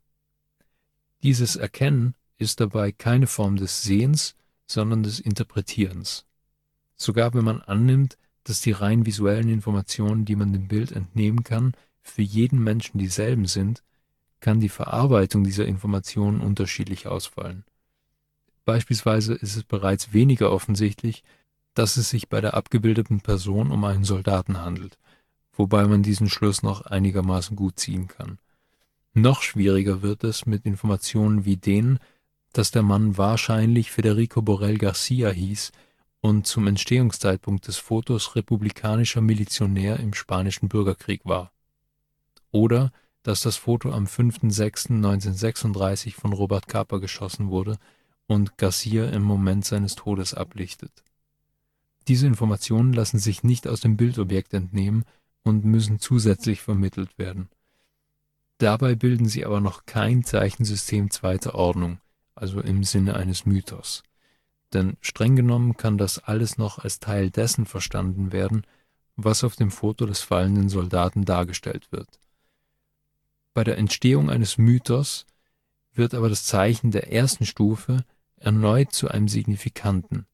Dieses 1.22 1.54
Erkennen 1.54 2.16
ist 2.36 2.58
dabei 2.58 2.90
keine 2.90 3.28
Form 3.28 3.54
des 3.54 3.84
Sehens, 3.84 4.34
sondern 4.66 5.04
des 5.04 5.20
Interpretierens. 5.20 6.24
Sogar 6.98 7.32
wenn 7.32 7.44
man 7.44 7.62
annimmt, 7.62 8.18
dass 8.44 8.60
die 8.60 8.72
rein 8.72 9.06
visuellen 9.06 9.48
Informationen, 9.48 10.24
die 10.24 10.36
man 10.36 10.52
dem 10.52 10.68
Bild 10.68 10.92
entnehmen 10.92 11.44
kann, 11.44 11.72
für 12.02 12.22
jeden 12.22 12.62
Menschen 12.62 12.98
dieselben 12.98 13.46
sind, 13.46 13.82
kann 14.40 14.60
die 14.60 14.68
Verarbeitung 14.68 15.44
dieser 15.44 15.66
Informationen 15.66 16.40
unterschiedlich 16.40 17.06
ausfallen. 17.06 17.64
Beispielsweise 18.64 19.34
ist 19.34 19.56
es 19.56 19.64
bereits 19.64 20.12
weniger 20.12 20.52
offensichtlich, 20.52 21.24
dass 21.74 21.96
es 21.96 22.10
sich 22.10 22.28
bei 22.28 22.40
der 22.40 22.54
abgebildeten 22.54 23.20
Person 23.20 23.70
um 23.70 23.84
einen 23.84 24.04
Soldaten 24.04 24.60
handelt, 24.60 24.98
wobei 25.52 25.86
man 25.86 26.02
diesen 26.02 26.28
Schluss 26.28 26.62
noch 26.62 26.82
einigermaßen 26.82 27.56
gut 27.56 27.78
ziehen 27.78 28.08
kann. 28.08 28.38
Noch 29.14 29.42
schwieriger 29.42 30.02
wird 30.02 30.24
es 30.24 30.46
mit 30.46 30.66
Informationen 30.66 31.44
wie 31.44 31.56
denen, 31.56 31.98
dass 32.52 32.70
der 32.70 32.82
Mann 32.82 33.16
wahrscheinlich 33.16 33.90
Federico 33.90 34.42
Borrell 34.42 34.78
Garcia 34.78 35.30
hieß 35.30 35.72
und 36.20 36.46
zum 36.46 36.66
Entstehungszeitpunkt 36.66 37.68
des 37.68 37.76
Fotos 37.76 38.36
republikanischer 38.36 39.20
Milizionär 39.20 40.00
im 40.00 40.14
Spanischen 40.14 40.68
Bürgerkrieg 40.68 41.20
war. 41.24 41.52
Oder 42.50 42.92
dass 43.22 43.40
das 43.40 43.56
Foto 43.56 43.92
am 43.92 44.06
5.6.1936 44.06 46.14
von 46.14 46.32
Robert 46.32 46.66
Capa 46.66 46.98
geschossen 46.98 47.50
wurde 47.50 47.78
und 48.26 48.58
Garcia 48.58 49.08
im 49.10 49.22
Moment 49.22 49.64
seines 49.64 49.94
Todes 49.96 50.34
ablichtet. 50.34 51.04
Diese 52.08 52.26
Informationen 52.26 52.92
lassen 52.92 53.18
sich 53.18 53.42
nicht 53.42 53.68
aus 53.68 53.80
dem 53.80 53.96
Bildobjekt 53.96 54.54
entnehmen 54.54 55.04
und 55.42 55.64
müssen 55.64 55.98
zusätzlich 55.98 56.62
vermittelt 56.62 57.18
werden. 57.18 57.48
Dabei 58.58 58.94
bilden 58.94 59.28
sie 59.28 59.44
aber 59.44 59.60
noch 59.60 59.86
kein 59.86 60.24
Zeichensystem 60.24 61.10
zweiter 61.10 61.54
Ordnung, 61.54 61.98
also 62.34 62.60
im 62.60 62.82
Sinne 62.82 63.14
eines 63.14 63.46
Mythos. 63.46 64.02
Denn 64.72 64.96
streng 65.00 65.36
genommen 65.36 65.76
kann 65.76 65.98
das 65.98 66.18
alles 66.18 66.58
noch 66.58 66.78
als 66.78 67.00
Teil 67.00 67.30
dessen 67.30 67.66
verstanden 67.66 68.32
werden, 68.32 68.66
was 69.16 69.44
auf 69.44 69.56
dem 69.56 69.70
Foto 69.70 70.06
des 70.06 70.20
fallenden 70.20 70.68
Soldaten 70.68 71.24
dargestellt 71.24 71.90
wird. 71.90 72.20
Bei 73.54 73.64
der 73.64 73.78
Entstehung 73.78 74.30
eines 74.30 74.58
Mythos 74.58 75.26
wird 75.92 76.14
aber 76.14 76.28
das 76.28 76.44
Zeichen 76.44 76.90
der 76.90 77.12
ersten 77.12 77.46
Stufe 77.46 78.04
erneut 78.36 78.92
zu 78.92 79.08
einem 79.08 79.26
Signifikanten, 79.26 80.26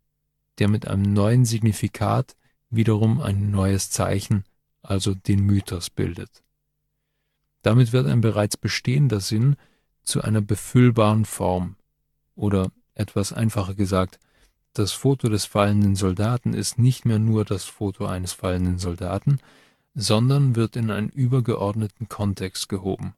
der 0.58 0.68
mit 0.68 0.86
einem 0.86 1.14
neuen 1.14 1.44
Signifikat 1.44 2.36
wiederum 2.70 3.20
ein 3.20 3.50
neues 3.50 3.90
Zeichen, 3.90 4.44
also 4.82 5.14
den 5.14 5.40
Mythos 5.40 5.88
bildet. 5.88 6.42
Damit 7.62 7.92
wird 7.92 8.06
ein 8.06 8.20
bereits 8.20 8.58
bestehender 8.58 9.20
Sinn 9.20 9.56
zu 10.02 10.20
einer 10.20 10.42
befüllbaren 10.42 11.24
Form, 11.24 11.76
oder 12.34 12.70
etwas 12.94 13.32
einfacher 13.32 13.74
gesagt, 13.74 14.18
das 14.72 14.92
Foto 14.92 15.28
des 15.28 15.44
fallenden 15.44 15.94
Soldaten 15.94 16.52
ist 16.52 16.78
nicht 16.78 17.04
mehr 17.04 17.18
nur 17.18 17.44
das 17.44 17.64
Foto 17.64 18.06
eines 18.06 18.32
fallenden 18.32 18.78
Soldaten, 18.78 19.38
sondern 19.94 20.56
wird 20.56 20.74
in 20.74 20.90
einen 20.90 21.10
übergeordneten 21.10 22.08
Kontext 22.08 22.68
gehoben. 22.68 23.14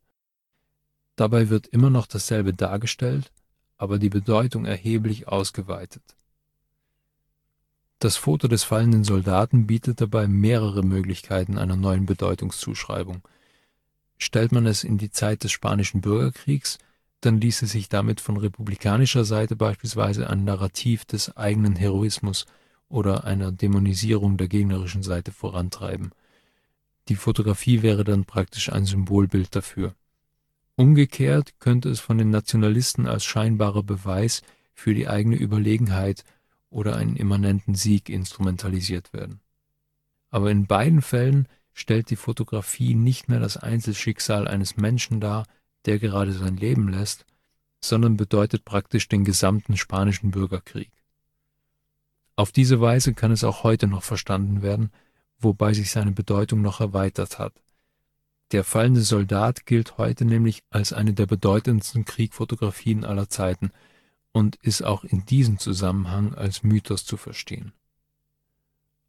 Dabei 1.16 1.48
wird 1.48 1.66
immer 1.68 1.88
noch 1.88 2.06
dasselbe 2.06 2.52
dargestellt, 2.52 3.32
aber 3.78 3.98
die 3.98 4.10
Bedeutung 4.10 4.66
erheblich 4.66 5.28
ausgeweitet. 5.28 6.02
Das 7.98 8.18
Foto 8.18 8.46
des 8.46 8.62
fallenden 8.62 9.04
Soldaten 9.04 9.66
bietet 9.66 10.02
dabei 10.02 10.28
mehrere 10.28 10.82
Möglichkeiten 10.82 11.56
einer 11.56 11.76
neuen 11.76 12.04
Bedeutungszuschreibung. 12.04 13.22
Stellt 14.18 14.52
man 14.52 14.66
es 14.66 14.84
in 14.84 14.98
die 14.98 15.10
Zeit 15.10 15.44
des 15.44 15.52
Spanischen 15.52 16.02
Bürgerkriegs, 16.02 16.78
dann 17.20 17.40
ließe 17.40 17.66
sich 17.66 17.88
damit 17.88 18.20
von 18.20 18.36
republikanischer 18.36 19.24
Seite 19.24 19.56
beispielsweise 19.56 20.28
ein 20.28 20.44
Narrativ 20.44 21.04
des 21.04 21.36
eigenen 21.36 21.76
Heroismus 21.76 22.46
oder 22.88 23.24
einer 23.24 23.52
Dämonisierung 23.52 24.36
der 24.36 24.48
gegnerischen 24.48 25.02
Seite 25.02 25.32
vorantreiben. 25.32 26.12
Die 27.08 27.16
Fotografie 27.16 27.82
wäre 27.82 28.04
dann 28.04 28.24
praktisch 28.24 28.72
ein 28.72 28.84
Symbolbild 28.84 29.54
dafür. 29.54 29.94
Umgekehrt 30.76 31.54
könnte 31.58 31.88
es 31.88 32.00
von 32.00 32.18
den 32.18 32.30
Nationalisten 32.30 33.06
als 33.06 33.24
scheinbarer 33.24 33.82
Beweis 33.82 34.42
für 34.74 34.94
die 34.94 35.08
eigene 35.08 35.36
Überlegenheit 35.36 36.24
oder 36.68 36.96
einen 36.96 37.16
immanenten 37.16 37.74
Sieg 37.74 38.08
instrumentalisiert 38.10 39.12
werden. 39.12 39.40
Aber 40.30 40.50
in 40.50 40.66
beiden 40.66 41.00
Fällen 41.00 41.48
stellt 41.72 42.10
die 42.10 42.16
Fotografie 42.16 42.94
nicht 42.94 43.28
mehr 43.28 43.40
das 43.40 43.56
Einzelschicksal 43.56 44.48
eines 44.48 44.76
Menschen 44.76 45.20
dar, 45.20 45.46
der 45.86 45.98
gerade 45.98 46.32
sein 46.32 46.56
Leben 46.56 46.88
lässt, 46.88 47.24
sondern 47.80 48.16
bedeutet 48.16 48.64
praktisch 48.64 49.08
den 49.08 49.24
gesamten 49.24 49.76
spanischen 49.76 50.30
Bürgerkrieg. 50.30 50.90
Auf 52.34 52.52
diese 52.52 52.80
Weise 52.80 53.14
kann 53.14 53.30
es 53.30 53.44
auch 53.44 53.62
heute 53.62 53.86
noch 53.86 54.02
verstanden 54.02 54.62
werden, 54.62 54.90
wobei 55.38 55.72
sich 55.72 55.90
seine 55.90 56.12
Bedeutung 56.12 56.60
noch 56.60 56.80
erweitert 56.80 57.38
hat. 57.38 57.54
Der 58.52 58.62
fallende 58.62 59.00
Soldat 59.00 59.66
gilt 59.66 59.98
heute 59.98 60.24
nämlich 60.24 60.62
als 60.70 60.92
eine 60.92 61.14
der 61.14 61.26
bedeutendsten 61.26 62.04
Kriegfotografien 62.04 63.04
aller 63.04 63.28
Zeiten 63.28 63.70
und 64.32 64.56
ist 64.56 64.84
auch 64.84 65.02
in 65.02 65.24
diesem 65.24 65.58
Zusammenhang 65.58 66.34
als 66.34 66.62
Mythos 66.62 67.04
zu 67.04 67.16
verstehen. 67.16 67.72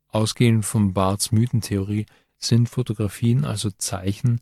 Ausgehend 0.07 0.65
von 0.65 0.93
Barths 0.93 1.31
Mythentheorie 1.31 2.05
sind 2.38 2.69
Fotografien 2.69 3.43
also 3.43 3.69
Zeichen, 3.72 4.41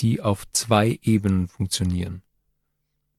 die 0.00 0.20
auf 0.20 0.50
zwei 0.50 0.98
Ebenen 1.02 1.48
funktionieren. 1.48 2.22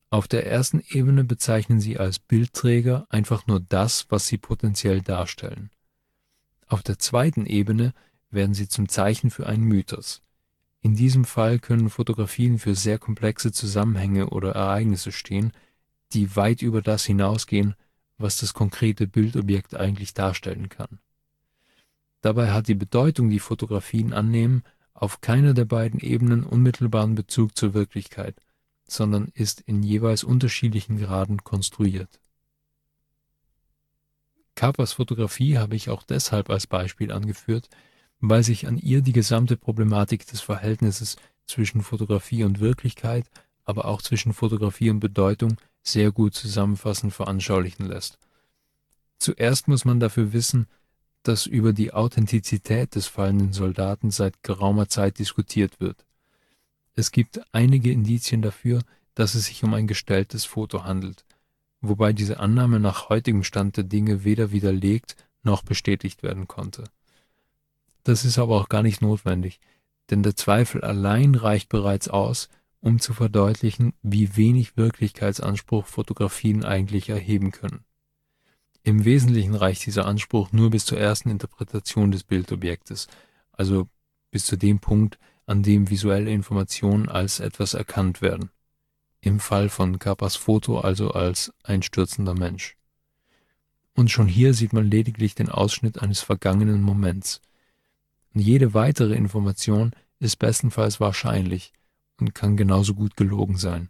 Auf 0.09 0.27
der 0.27 0.45
ersten 0.45 0.81
Ebene 0.89 1.23
bezeichnen 1.23 1.79
sie 1.79 1.97
als 1.97 2.19
Bildträger 2.19 3.05
einfach 3.09 3.47
nur 3.47 3.59
das, 3.59 4.05
was 4.09 4.27
sie 4.27 4.37
potenziell 4.37 5.01
darstellen. 5.01 5.71
Auf 6.67 6.83
der 6.83 6.99
zweiten 6.99 7.45
Ebene 7.45 7.93
werden 8.29 8.53
sie 8.53 8.67
zum 8.67 8.87
Zeichen 8.87 9.29
für 9.29 9.47
einen 9.47 9.63
Mythos. 9.63 10.21
In 10.81 10.95
diesem 10.95 11.25
Fall 11.25 11.59
können 11.59 11.89
Fotografien 11.89 12.59
für 12.59 12.75
sehr 12.75 12.99
komplexe 12.99 13.51
Zusammenhänge 13.51 14.29
oder 14.29 14.51
Ereignisse 14.51 15.11
stehen, 15.11 15.51
die 16.13 16.35
weit 16.35 16.61
über 16.61 16.81
das 16.81 17.05
hinausgehen, 17.05 17.75
was 18.17 18.37
das 18.37 18.53
konkrete 18.53 19.07
Bildobjekt 19.07 19.75
eigentlich 19.75 20.13
darstellen 20.13 20.69
kann. 20.69 20.99
Dabei 22.21 22.51
hat 22.51 22.67
die 22.67 22.75
Bedeutung, 22.75 23.29
die 23.29 23.39
Fotografien 23.39 24.13
annehmen, 24.13 24.63
auf 24.95 25.21
keiner 25.21 25.53
der 25.53 25.65
beiden 25.65 25.99
Ebenen 25.99 26.43
unmittelbaren 26.43 27.13
Bezug 27.13 27.55
zur 27.55 27.73
Wirklichkeit, 27.73 28.35
sondern 28.87 29.31
ist 29.33 29.61
in 29.61 29.83
jeweils 29.83 30.23
unterschiedlichen 30.23 30.97
Graden 30.97 31.43
konstruiert. 31.43 32.19
Kappers 34.55 34.93
Fotografie 34.93 35.57
habe 35.57 35.75
ich 35.75 35.89
auch 35.89 36.03
deshalb 36.03 36.49
als 36.49 36.65
Beispiel 36.65 37.11
angeführt, 37.11 37.69
weil 38.21 38.43
sich 38.43 38.67
an 38.67 38.77
ihr 38.77 39.01
die 39.01 39.11
gesamte 39.11 39.57
Problematik 39.57 40.25
des 40.25 40.39
Verhältnisses 40.39 41.17
zwischen 41.45 41.81
Fotografie 41.81 42.45
und 42.45 42.61
Wirklichkeit, 42.61 43.29
aber 43.65 43.85
auch 43.85 44.01
zwischen 44.01 44.33
Fotografie 44.33 44.89
und 44.89 45.01
Bedeutung 45.01 45.57
sehr 45.83 46.11
gut 46.11 46.33
zusammenfassend 46.33 47.13
veranschaulichen 47.13 47.85
lässt. 47.85 48.17
Zuerst 49.19 49.67
muss 49.67 49.83
man 49.83 49.99
dafür 49.99 50.31
wissen, 50.31 50.67
dass 51.27 51.47
über 51.47 51.73
die 51.73 51.91
Authentizität 51.91 52.93
des 52.93 53.07
fallenden 53.07 53.51
Soldaten 53.51 54.11
seit 54.11 54.43
geraumer 54.43 54.87
Zeit 54.89 55.17
diskutiert 55.17 55.79
wird. 55.79 56.05
Es 56.93 57.11
gibt 57.11 57.41
einige 57.51 57.91
Indizien 57.91 58.43
dafür, 58.43 58.81
dass 59.15 59.33
es 59.33 59.45
sich 59.45 59.63
um 59.63 59.73
ein 59.73 59.87
gestelltes 59.87 60.45
Foto 60.45 60.83
handelt, 60.83 61.25
wobei 61.81 62.13
diese 62.13 62.39
Annahme 62.39 62.79
nach 62.79 63.09
heutigem 63.09 63.43
Stand 63.43 63.75
der 63.77 63.85
Dinge 63.85 64.23
weder 64.23 64.51
widerlegt 64.51 65.15
noch 65.41 65.63
bestätigt 65.63 66.21
werden 66.21 66.47
konnte. 66.47 66.83
Das 68.03 68.23
ist 68.23 68.37
aber 68.37 68.61
auch 68.61 68.69
gar 68.69 68.83
nicht 68.83 69.01
notwendig, 69.01 69.59
denn 70.11 70.21
der 70.21 70.35
Zweifel 70.35 70.81
allein 70.81 71.33
reicht 71.33 71.69
bereits 71.69 72.07
aus, 72.07 72.49
um 72.81 72.99
zu 72.99 73.13
verdeutlichen, 73.13 73.93
wie 74.03 74.37
wenig 74.37 74.77
Wirklichkeitsanspruch 74.77 75.87
Fotografien 75.87 76.63
eigentlich 76.63 77.09
erheben 77.09 77.51
können. 77.51 77.83
Im 78.85 79.03
Wesentlichen 79.03 79.55
reicht 79.55 79.85
dieser 79.85 80.05
Anspruch 80.05 80.53
nur 80.53 80.69
bis 80.69 80.85
zur 80.85 80.97
ersten 80.97 81.29
Interpretation 81.29 82.11
des 82.11 82.23
Bildobjektes, 82.23 83.07
also 83.51 83.89
bis 84.31 84.45
zu 84.45 84.55
dem 84.55 84.79
Punkt, 84.79 85.19
an 85.45 85.61
dem 85.61 85.89
visuelle 85.89 86.31
Informationen 86.31 87.09
als 87.09 87.41
etwas 87.41 87.73
erkannt 87.73 88.21
werden 88.21 88.49
im 89.25 89.39
Fall 89.39 89.69
von 89.69 89.97
Kappas 89.97 90.35
Foto 90.35 90.79
also 90.79 91.11
als 91.11 91.51
einstürzender 91.63 92.35
Mensch. 92.35 92.77
Und 93.95 94.11
schon 94.11 94.27
hier 94.27 94.53
sieht 94.53 94.71
man 94.71 94.89
lediglich 94.89 95.35
den 95.35 95.49
Ausschnitt 95.49 96.01
eines 96.01 96.21
vergangenen 96.21 96.81
Moments. 96.81 97.41
Jede 98.33 98.73
weitere 98.73 99.15
Information 99.15 99.93
ist 100.19 100.37
bestenfalls 100.37 100.99
wahrscheinlich 100.99 101.73
und 102.19 102.35
kann 102.35 102.55
genauso 102.57 102.93
gut 102.93 103.17
gelogen 103.17 103.57
sein. 103.57 103.89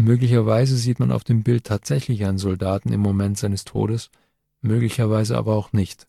Möglicherweise 0.00 0.78
sieht 0.78 0.98
man 0.98 1.12
auf 1.12 1.24
dem 1.24 1.42
Bild 1.42 1.64
tatsächlich 1.64 2.24
einen 2.24 2.38
Soldaten 2.38 2.90
im 2.90 3.00
Moment 3.00 3.36
seines 3.36 3.66
Todes, 3.66 4.10
möglicherweise 4.62 5.36
aber 5.36 5.54
auch 5.54 5.74
nicht. 5.74 6.06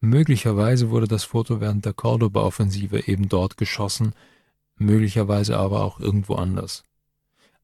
Möglicherweise 0.00 0.90
wurde 0.90 1.06
das 1.06 1.22
Foto 1.22 1.60
während 1.60 1.84
der 1.84 1.92
Cordoba-Offensive 1.92 3.06
eben 3.06 3.28
dort 3.28 3.56
geschossen, 3.56 4.14
möglicherweise 4.74 5.56
aber 5.58 5.84
auch 5.84 6.00
irgendwo 6.00 6.34
anders. 6.34 6.82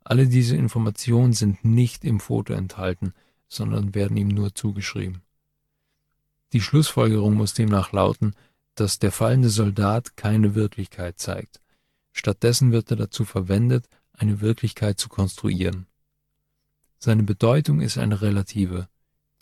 Alle 0.05 0.29
diese 0.29 0.55
Informationen 0.55 1.33
sind 1.33 1.65
nicht 1.65 2.05
im 2.05 2.21
Foto 2.21 2.53
enthalten, 2.53 3.13
sondern 3.49 3.93
werden 3.93 4.17
ihm 4.17 4.29
nur 4.29 4.55
zugeschrieben. 4.55 5.23
Die 6.53 6.61
Schlussfolgerung 6.61 7.35
muss 7.35 7.55
demnach 7.55 7.91
lauten, 7.91 8.37
dass 8.77 9.01
der 9.01 9.11
fallende 9.11 9.49
Soldat 9.49 10.17
keine 10.17 10.55
Wirklichkeit 10.55 11.19
zeigt. 11.19 11.61
Stattdessen 12.13 12.71
wird 12.71 12.93
er 12.93 12.97
dazu 12.97 13.25
verwendet, 13.25 13.89
eine 14.17 14.41
Wirklichkeit 14.41 14.99
zu 14.99 15.09
konstruieren. 15.09 15.87
Seine 16.99 17.23
Bedeutung 17.23 17.81
ist 17.81 17.99
eine 17.99 18.23
relative, 18.23 18.89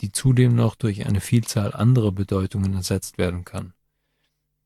die 0.01 0.11
zudem 0.11 0.55
noch 0.55 0.75
durch 0.75 1.05
eine 1.05 1.21
Vielzahl 1.21 1.73
anderer 1.73 2.11
Bedeutungen 2.11 2.73
ersetzt 2.73 3.17
werden 3.17 3.45
kann. 3.45 3.73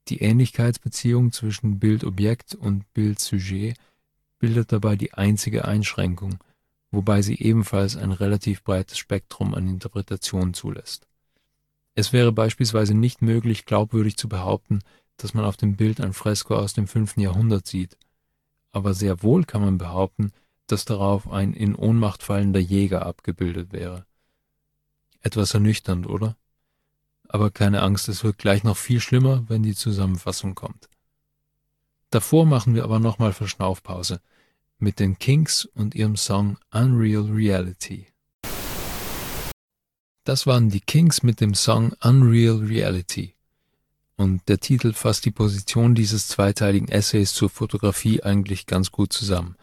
Die 0.08 0.22
Ähnlichkeitsbeziehung 0.22 1.32
zwischen 1.32 1.80
Bildobjekt 1.80 2.56
und 2.56 2.92
Bildsujet 2.94 3.78
bildet 4.40 4.72
dabei 4.72 4.96
die 4.96 5.14
einzige 5.14 5.66
Einschränkung, 5.66 6.40
wobei 6.92 7.22
sie 7.22 7.38
ebenfalls 7.40 7.98
ein 7.98 8.12
relativ 8.12 8.64
breites 8.64 8.98
Spektrum 8.98 9.54
an 9.54 9.68
Interpretationen 9.68 10.54
zulässt. 10.54 11.08
Es 11.94 12.14
wäre 12.14 12.32
beispielsweise 12.32 12.94
nicht 12.94 13.22
möglich, 13.22 13.66
glaubwürdig 13.66 14.18
zu 14.18 14.30
behaupten, 14.30 14.80
dass 15.18 15.34
man 15.34 15.46
auf 15.46 15.58
dem 15.58 15.76
Bild 15.76 16.00
ein 16.00 16.14
Fresko 16.14 16.56
aus 16.56 16.74
dem 16.74 16.88
5. 16.88 17.18
Jahrhundert 17.18 17.68
sieht, 17.68 17.98
aber 18.78 18.94
sehr 18.94 19.24
wohl 19.24 19.44
kann 19.44 19.62
man 19.62 19.78
behaupten, 19.78 20.32
dass 20.68 20.86
darauf 20.86 21.30
ein 21.30 21.54
in 21.54 21.76
Ohnmacht 21.76 22.24
fallender 22.24 22.60
Jäger 22.60 23.06
abgebildet 23.06 23.74
wäre. 23.74 24.06
Etwas 25.22 25.54
ernüchternd, 25.54 26.08
oder? 26.08 26.38
Aber 27.28 27.52
keine 27.52 27.82
Angst, 27.82 28.08
es 28.08 28.24
wird 28.24 28.38
gleich 28.38 28.64
noch 28.64 28.78
viel 28.78 29.02
schlimmer, 29.02 29.44
wenn 29.50 29.64
die 29.64 29.76
Zusammenfassung 29.76 30.56
kommt. 30.56 30.88
Davor 32.10 32.46
machen 32.46 32.76
wir 32.76 32.84
aber 32.84 33.00
nochmal 33.00 33.34
Verschnaufpause 33.34 34.22
mit 34.78 35.00
den 35.00 35.18
Kinks 35.18 35.66
und 35.66 35.96
ihrem 35.96 36.16
Song 36.16 36.58
Unreal 36.72 37.24
Reality. 37.24 38.08
Das 40.24 40.46
waren 40.46 40.70
die 40.70 40.82
Kinks 40.82 41.24
mit 41.24 41.42
dem 41.42 41.56
Song 41.56 41.94
Unreal 42.02 42.58
Reality. 42.58 43.34
Und 44.18 44.50
der 44.50 44.60
Titel 44.60 44.94
fasst 44.94 45.26
die 45.26 45.32
Position 45.32 45.94
dieses 45.96 46.28
zweiteiligen 46.28 46.90
Essays 46.90 47.34
zur 47.34 47.50
Fotografie 47.50 48.24
eigentlich 48.24 48.66
ganz 48.66 48.92
gut 48.92 49.14
zusammen. 49.14 49.56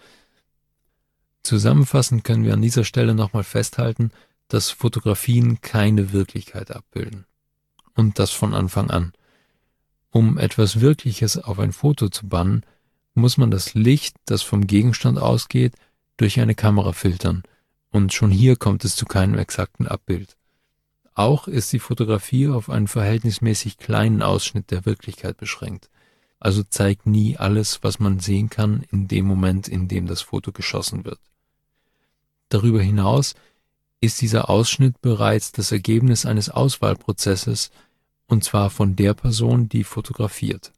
Zusammenfassend 1.43 2.25
können 2.25 2.45
wir 2.45 2.55
an 2.55 2.63
dieser 2.63 2.85
Stelle 2.85 3.15
nochmal 3.15 3.45
festhalten, 3.45 4.13
dass 4.49 4.71
Fotografien 4.71 5.61
keine 5.61 6.13
Wirklichkeit 6.13 6.71
abbilden. 6.71 7.27
Und 7.95 8.19
das 8.19 8.31
von 8.31 8.55
Anfang 8.55 8.91
an. 8.91 9.13
Um 10.11 10.39
etwas 10.39 10.81
Wirkliches 10.81 11.37
auf 11.37 11.59
ein 11.59 11.73
Foto 11.73 12.09
zu 12.09 12.29
bannen, 12.29 12.65
muss 13.15 13.37
man 13.37 13.51
das 13.51 13.75
Licht, 13.75 14.17
das 14.25 14.43
vom 14.43 14.67
Gegenstand 14.67 15.19
ausgeht, 15.19 15.75
durch 16.17 16.41
eine 16.41 16.55
Kamera 16.55 16.93
filtern, 16.93 17.43
und 17.91 18.13
schon 18.13 18.31
hier 18.31 18.57
kommt 18.57 18.85
es 18.85 18.97
zu 18.97 19.07
keinem 19.07 19.39
exakten 19.39 19.87
Abbild. 19.87 20.37
Auch 21.15 21.47
ist 21.47 21.73
die 21.73 21.79
Fotografie 21.79 22.49
auf 22.49 22.69
einen 22.69 22.89
verhältnismäßig 22.89 23.79
kleinen 23.79 24.21
Ausschnitt 24.21 24.71
der 24.73 24.85
Wirklichkeit 24.85 25.37
beschränkt, 25.37 25.89
also 26.41 26.65
zeigt 26.65 27.07
nie 27.07 27.37
alles, 27.37 27.83
was 27.83 28.01
man 28.01 28.19
sehen 28.19 28.51
kann 28.51 28.85
in 28.91 29.07
dem 29.07 29.25
Moment, 29.25 29.69
in 29.69 29.87
dem 29.87 30.07
das 30.07 30.23
Foto 30.23 30.51
geschossen 30.51 31.05
wird. 31.05 31.21
Darüber 32.49 32.83
hinaus 32.83 33.35
ist 34.01 34.21
dieser 34.21 34.51
Ausschnitt 34.51 35.01
bereits 35.01 35.53
das 35.53 35.73
Ergebnis 35.73 36.27
eines 36.27 36.51
Auswahlprozesses, 36.51 37.71
und 38.27 38.43
zwar 38.43 38.71
von 38.71 38.97
der 38.97 39.15
Person, 39.15 39.69
die 39.69 39.85
fotografiert. 39.85 40.73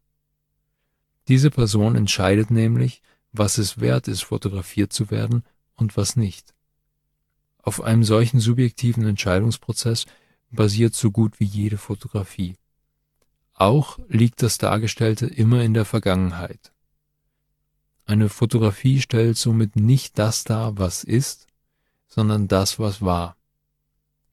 Diese 1.28 1.50
Person 1.50 1.96
entscheidet 1.96 2.50
nämlich, 2.50 3.02
was 3.32 3.58
es 3.58 3.80
wert 3.80 4.06
ist, 4.06 4.22
fotografiert 4.22 4.92
zu 4.92 5.10
werden 5.10 5.44
und 5.74 5.96
was 5.96 6.16
nicht. 6.16 6.54
Auf 7.62 7.82
einem 7.82 8.04
solchen 8.04 8.38
subjektiven 8.38 9.04
Entscheidungsprozess 9.06 10.06
basiert 10.50 10.94
so 10.94 11.10
gut 11.10 11.40
wie 11.40 11.44
jede 11.44 11.78
Fotografie. 11.78 12.56
Auch 13.54 13.98
liegt 14.08 14.42
das 14.42 14.58
Dargestellte 14.58 15.26
immer 15.26 15.62
in 15.62 15.74
der 15.74 15.84
Vergangenheit. 15.84 16.72
Eine 18.04 18.28
Fotografie 18.28 19.00
stellt 19.00 19.36
somit 19.36 19.76
nicht 19.76 20.18
das 20.18 20.44
dar, 20.44 20.78
was 20.78 21.04
ist, 21.04 21.46
sondern 22.06 22.48
das, 22.48 22.78
was 22.78 23.02
war. 23.02 23.36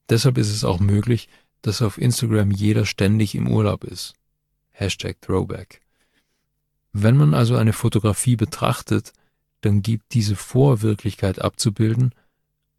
Deshalb 0.08 0.38
ist 0.38 0.50
es 0.50 0.64
auch 0.64 0.78
möglich, 0.78 1.28
dass 1.62 1.82
auf 1.82 1.98
Instagram 1.98 2.50
jeder 2.50 2.84
ständig 2.84 3.34
im 3.34 3.50
Urlaub 3.50 3.84
ist. 3.84 4.14
Hashtag 4.70 5.20
Throwback. 5.20 5.80
Wenn 6.92 7.16
man 7.16 7.34
also 7.34 7.56
eine 7.56 7.72
Fotografie 7.72 8.36
betrachtet, 8.36 9.12
dann 9.62 9.82
gibt 9.82 10.12
diese 10.12 10.36
Vorwirklichkeit 10.36 11.40
abzubilden, 11.40 12.14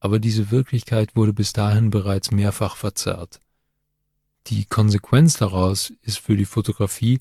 aber 0.05 0.19
diese 0.19 0.51
Wirklichkeit 0.51 1.15
wurde 1.15 1.33
bis 1.33 1.51
dahin 1.51 1.89
bereits 1.89 2.29
mehrfach 2.29 2.75
verzerrt. 2.75 3.39
Die 4.45 4.65
Konsequenz 4.65 5.35
daraus 5.37 5.93
ist 6.03 6.19
für 6.19 6.37
die 6.37 6.45
Fotografie, 6.45 7.17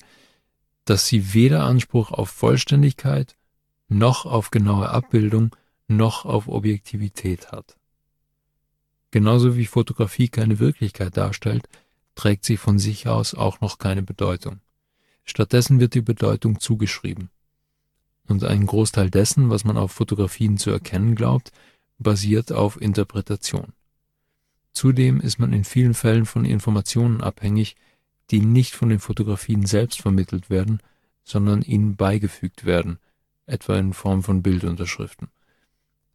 dass 0.85 1.07
sie 1.07 1.33
weder 1.33 1.63
Anspruch 1.63 2.11
auf 2.11 2.29
Vollständigkeit, 2.29 3.35
noch 3.87 4.27
auf 4.27 4.51
genaue 4.51 4.87
Abbildung, 4.87 5.55
noch 5.87 6.25
auf 6.25 6.47
Objektivität 6.47 7.51
hat. 7.51 7.75
Genauso 9.09 9.57
wie 9.57 9.65
Fotografie 9.65 10.27
keine 10.27 10.59
Wirklichkeit 10.59 11.17
darstellt, 11.17 11.67
trägt 12.13 12.45
sie 12.45 12.55
von 12.55 12.77
sich 12.77 13.07
aus 13.07 13.33
auch 13.33 13.61
noch 13.61 13.79
keine 13.79 14.03
Bedeutung. 14.03 14.59
Stattdessen 15.23 15.79
wird 15.79 15.95
die 15.95 16.01
Bedeutung 16.01 16.59
zugeschrieben. 16.59 17.31
Und 18.27 18.43
ein 18.43 18.67
Großteil 18.67 19.09
dessen, 19.09 19.49
was 19.49 19.63
man 19.63 19.75
auf 19.75 19.91
Fotografien 19.91 20.57
zu 20.57 20.69
erkennen 20.69 21.15
glaubt, 21.15 21.51
basiert 21.97 22.51
auf 22.51 22.79
Interpretation. 22.81 23.73
Zudem 24.71 25.21
ist 25.21 25.39
man 25.39 25.53
in 25.53 25.63
vielen 25.63 25.93
Fällen 25.93 26.25
von 26.25 26.45
Informationen 26.45 27.21
abhängig, 27.21 27.75
die 28.31 28.41
nicht 28.41 28.75
von 28.75 28.89
den 28.89 28.99
Fotografien 28.99 29.65
selbst 29.65 30.01
vermittelt 30.01 30.49
werden, 30.49 30.79
sondern 31.23 31.61
ihnen 31.61 31.95
beigefügt 31.95 32.65
werden, 32.65 32.99
etwa 33.45 33.77
in 33.77 33.93
Form 33.93 34.23
von 34.23 34.41
Bildunterschriften. 34.41 35.29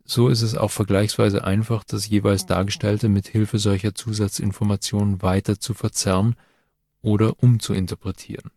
So 0.04 0.28
ist 0.28 0.42
es 0.42 0.56
auch 0.56 0.70
vergleichsweise 0.70 1.44
einfach, 1.44 1.84
das 1.84 2.08
jeweils 2.08 2.44
Dargestellte 2.44 3.08
mit 3.08 3.28
Hilfe 3.28 3.58
solcher 3.58 3.94
Zusatzinformationen 3.94 5.22
weiter 5.22 5.60
zu 5.60 5.72
verzerren 5.72 6.34
oder 7.00 7.42
umzuinterpretieren. 7.42 8.50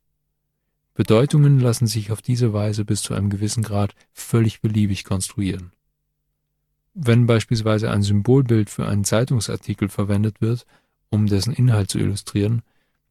Bedeutungen 0.95 1.59
lassen 1.59 1.87
sich 1.87 2.11
auf 2.11 2.21
diese 2.21 2.53
Weise 2.53 2.85
bis 2.85 3.01
zu 3.01 3.13
einem 3.13 3.29
gewissen 3.29 3.63
Grad 3.63 3.95
völlig 4.13 4.61
beliebig 4.61 5.03
konstruieren. 5.05 5.71
Wenn 6.93 7.25
beispielsweise 7.25 7.89
ein 7.89 8.03
Symbolbild 8.03 8.69
für 8.69 8.87
einen 8.87 9.03
Zeitungsartikel 9.03 9.89
verwendet 9.89 10.41
wird, 10.41 10.65
um 11.09 11.25
dessen 11.27 11.53
Inhalt 11.53 11.89
zu 11.89 11.99
illustrieren, 11.99 12.61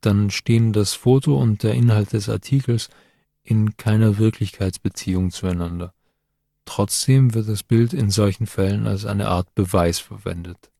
dann 0.00 0.30
stehen 0.30 0.72
das 0.72 0.94
Foto 0.94 1.40
und 1.40 1.62
der 1.62 1.74
Inhalt 1.74 2.12
des 2.12 2.28
Artikels 2.28 2.90
in 3.42 3.76
keiner 3.76 4.18
Wirklichkeitsbeziehung 4.18 5.30
zueinander. 5.30 5.94
Trotzdem 6.64 7.34
wird 7.34 7.48
das 7.48 7.62
Bild 7.62 7.92
in 7.92 8.10
solchen 8.10 8.46
Fällen 8.46 8.86
als 8.86 9.04
eine 9.04 9.28
Art 9.28 9.54
Beweis 9.54 9.98
verwendet. 9.98 10.70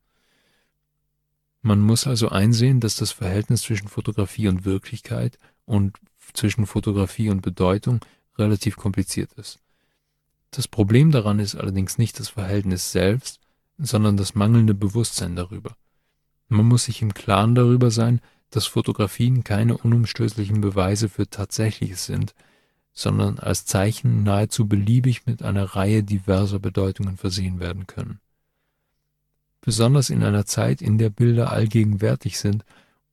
Man 1.60 1.80
muss 1.80 2.06
also 2.06 2.28
einsehen, 2.28 2.80
dass 2.80 2.96
das 2.96 3.12
Verhältnis 3.12 3.62
zwischen 3.62 3.88
Fotografie 3.88 4.48
und 4.48 4.64
Wirklichkeit 4.64 5.38
und 5.64 5.96
zwischen 6.34 6.66
Fotografie 6.66 7.30
und 7.30 7.42
Bedeutung 7.42 8.00
relativ 8.36 8.76
kompliziert 8.76 9.32
ist. 9.34 9.60
Das 10.52 10.68
Problem 10.68 11.10
daran 11.10 11.38
ist 11.38 11.56
allerdings 11.56 11.96
nicht 11.96 12.20
das 12.20 12.28
Verhältnis 12.28 12.92
selbst, 12.92 13.40
sondern 13.78 14.18
das 14.18 14.34
mangelnde 14.34 14.74
Bewusstsein 14.74 15.34
darüber. 15.34 15.74
Man 16.48 16.66
muss 16.66 16.84
sich 16.84 17.00
im 17.00 17.14
Klaren 17.14 17.54
darüber 17.54 17.90
sein, 17.90 18.20
dass 18.50 18.66
Fotografien 18.66 19.44
keine 19.44 19.78
unumstößlichen 19.78 20.60
Beweise 20.60 21.08
für 21.08 21.28
Tatsächliches 21.28 22.04
sind, 22.04 22.34
sondern 22.92 23.38
als 23.38 23.64
Zeichen 23.64 24.24
nahezu 24.24 24.68
beliebig 24.68 25.24
mit 25.24 25.42
einer 25.42 25.64
Reihe 25.64 26.02
diverser 26.02 26.58
Bedeutungen 26.58 27.16
versehen 27.16 27.58
werden 27.58 27.86
können. 27.86 28.20
Besonders 29.62 30.10
in 30.10 30.22
einer 30.22 30.44
Zeit, 30.44 30.82
in 30.82 30.98
der 30.98 31.08
Bilder 31.08 31.50
allgegenwärtig 31.50 32.38
sind 32.38 32.66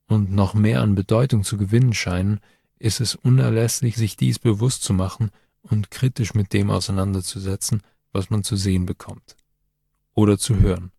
und 0.08 0.30
noch 0.30 0.54
mehr 0.54 0.82
an 0.82 0.94
Bedeutung 0.94 1.46
zu 1.46 1.56
gewinnen 1.56 1.94
scheinen, 1.94 2.42
ist 2.80 3.00
es 3.00 3.16
unerlässlich, 3.16 3.96
sich 3.96 4.18
dies 4.18 4.40
bewusst 4.40 4.84
zu 4.84 4.94
machen 4.94 5.32
und 5.62 5.92
kritisch 5.92 6.34
mit 6.34 6.54
dem 6.54 6.70
auseinanderzusetzen, 6.70 7.82
was 8.12 8.30
man 8.30 8.44
zu 8.44 8.56
sehen 8.56 8.86
bekommt. 8.86 9.36
oder 10.16 10.38
zu 10.38 10.60
hören. 10.60 10.92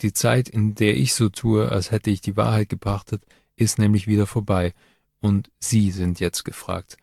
Die 0.00 0.12
Zeit, 0.12 0.48
in 0.48 0.74
der 0.74 0.96
ich 0.96 1.14
so 1.14 1.28
tue, 1.28 1.70
als 1.70 1.92
hätte 1.92 2.10
ich 2.10 2.20
die 2.20 2.36
Wahrheit 2.36 2.68
gepachtet, 2.68 3.22
ist 3.54 3.78
nämlich 3.78 4.08
wieder 4.08 4.26
vorbei 4.26 4.74
und 5.20 5.50
Sie 5.58 5.92
sind 5.92 6.20
jetzt 6.20 6.44
gefragt. 6.44 6.96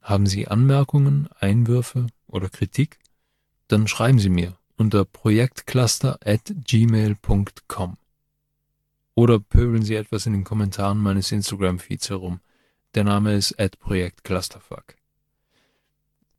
Haben 0.00 0.26
Sie 0.26 0.48
Anmerkungen, 0.48 1.28
Einwürfe 1.40 2.06
oder 2.26 2.48
Kritik? 2.48 2.98
Dann 3.68 3.86
schreiben 3.88 4.18
Sie 4.18 4.28
mir 4.28 4.56
unter 4.76 5.04
projektcluster@gmail.com 5.04 7.96
oder 9.14 9.38
pöbeln 9.40 9.82
Sie 9.82 9.94
etwas 9.94 10.26
in 10.26 10.34
den 10.34 10.44
Kommentaren 10.44 10.98
meines 10.98 11.32
Instagram-Feeds 11.32 12.10
herum. 12.10 12.40
Der 12.94 13.04
Name 13.04 13.34
ist 13.34 13.56
@projektclusterfuck. 13.80 14.96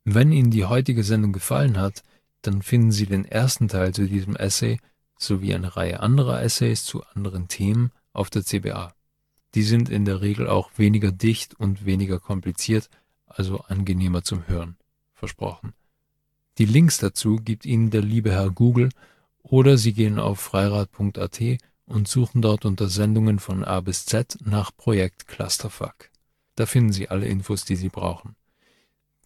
Wenn 0.08 0.30
Ihnen 0.30 0.52
die 0.52 0.64
heutige 0.64 1.02
Sendung 1.02 1.32
gefallen 1.32 1.78
hat, 1.78 2.04
dann 2.42 2.62
finden 2.62 2.92
Sie 2.92 3.06
den 3.06 3.24
ersten 3.24 3.66
Teil 3.66 3.92
zu 3.92 4.06
diesem 4.06 4.36
Essay 4.36 4.78
sowie 5.18 5.52
eine 5.52 5.76
Reihe 5.76 5.98
anderer 5.98 6.40
Essays 6.40 6.84
zu 6.84 7.02
anderen 7.14 7.48
Themen 7.48 7.90
auf 8.12 8.30
der 8.30 8.44
CBA. 8.44 8.94
Die 9.56 9.64
sind 9.64 9.88
in 9.88 10.04
der 10.04 10.20
Regel 10.20 10.48
auch 10.48 10.70
weniger 10.76 11.10
dicht 11.10 11.58
und 11.58 11.86
weniger 11.86 12.20
kompliziert, 12.20 12.88
also 13.26 13.62
angenehmer 13.62 14.22
zum 14.22 14.46
Hören. 14.46 14.76
Versprochen. 15.12 15.72
Die 16.58 16.66
Links 16.66 16.98
dazu 16.98 17.40
gibt 17.42 17.66
Ihnen 17.66 17.90
der 17.90 18.02
liebe 18.02 18.30
Herr 18.30 18.50
Google 18.50 18.90
oder 19.42 19.76
Sie 19.76 19.92
gehen 19.92 20.20
auf 20.20 20.38
freirad.at 20.38 21.40
und 21.84 22.06
suchen 22.06 22.42
dort 22.42 22.64
unter 22.64 22.88
Sendungen 22.88 23.40
von 23.40 23.64
A 23.64 23.80
bis 23.80 24.06
Z 24.06 24.38
nach 24.44 24.70
Projekt 24.76 25.26
Clusterfuck. 25.26 26.10
Da 26.54 26.64
finden 26.64 26.92
Sie 26.92 27.08
alle 27.08 27.26
Infos, 27.26 27.64
die 27.64 27.76
Sie 27.76 27.88
brauchen. 27.88 28.36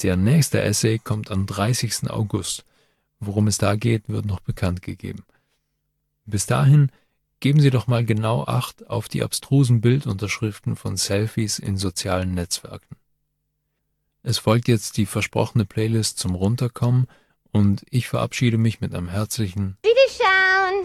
Der 0.02 0.16
nächste 0.16 0.62
Essay 0.62 0.98
kommt 0.98 1.30
am 1.30 1.44
30. 1.46 2.10
August. 2.10 2.64
Worum 3.18 3.48
es 3.48 3.58
da 3.58 3.76
geht, 3.76 4.08
wird 4.08 4.24
noch 4.24 4.40
bekannt 4.40 4.80
gegeben. 4.80 5.24
Bis 6.24 6.46
dahin 6.46 6.90
geben 7.40 7.60
Sie 7.60 7.70
doch 7.70 7.86
mal 7.86 8.04
genau 8.04 8.44
Acht 8.44 8.88
auf 8.88 9.08
die 9.08 9.22
abstrusen 9.22 9.82
Bildunterschriften 9.82 10.76
von 10.76 10.96
Selfies 10.96 11.58
in 11.58 11.76
sozialen 11.76 12.32
Netzwerken. 12.32 12.96
Es 14.22 14.38
folgt 14.38 14.68
jetzt 14.68 14.96
die 14.96 15.06
versprochene 15.06 15.66
Playlist 15.66 16.18
zum 16.18 16.34
Runterkommen 16.34 17.06
und 17.52 17.84
ich 17.90 18.08
verabschiede 18.08 18.58
mich 18.58 18.80
mit 18.80 18.94
einem 18.94 19.08
herzlichen 19.08 19.76
Wiederschauen! 19.82 20.84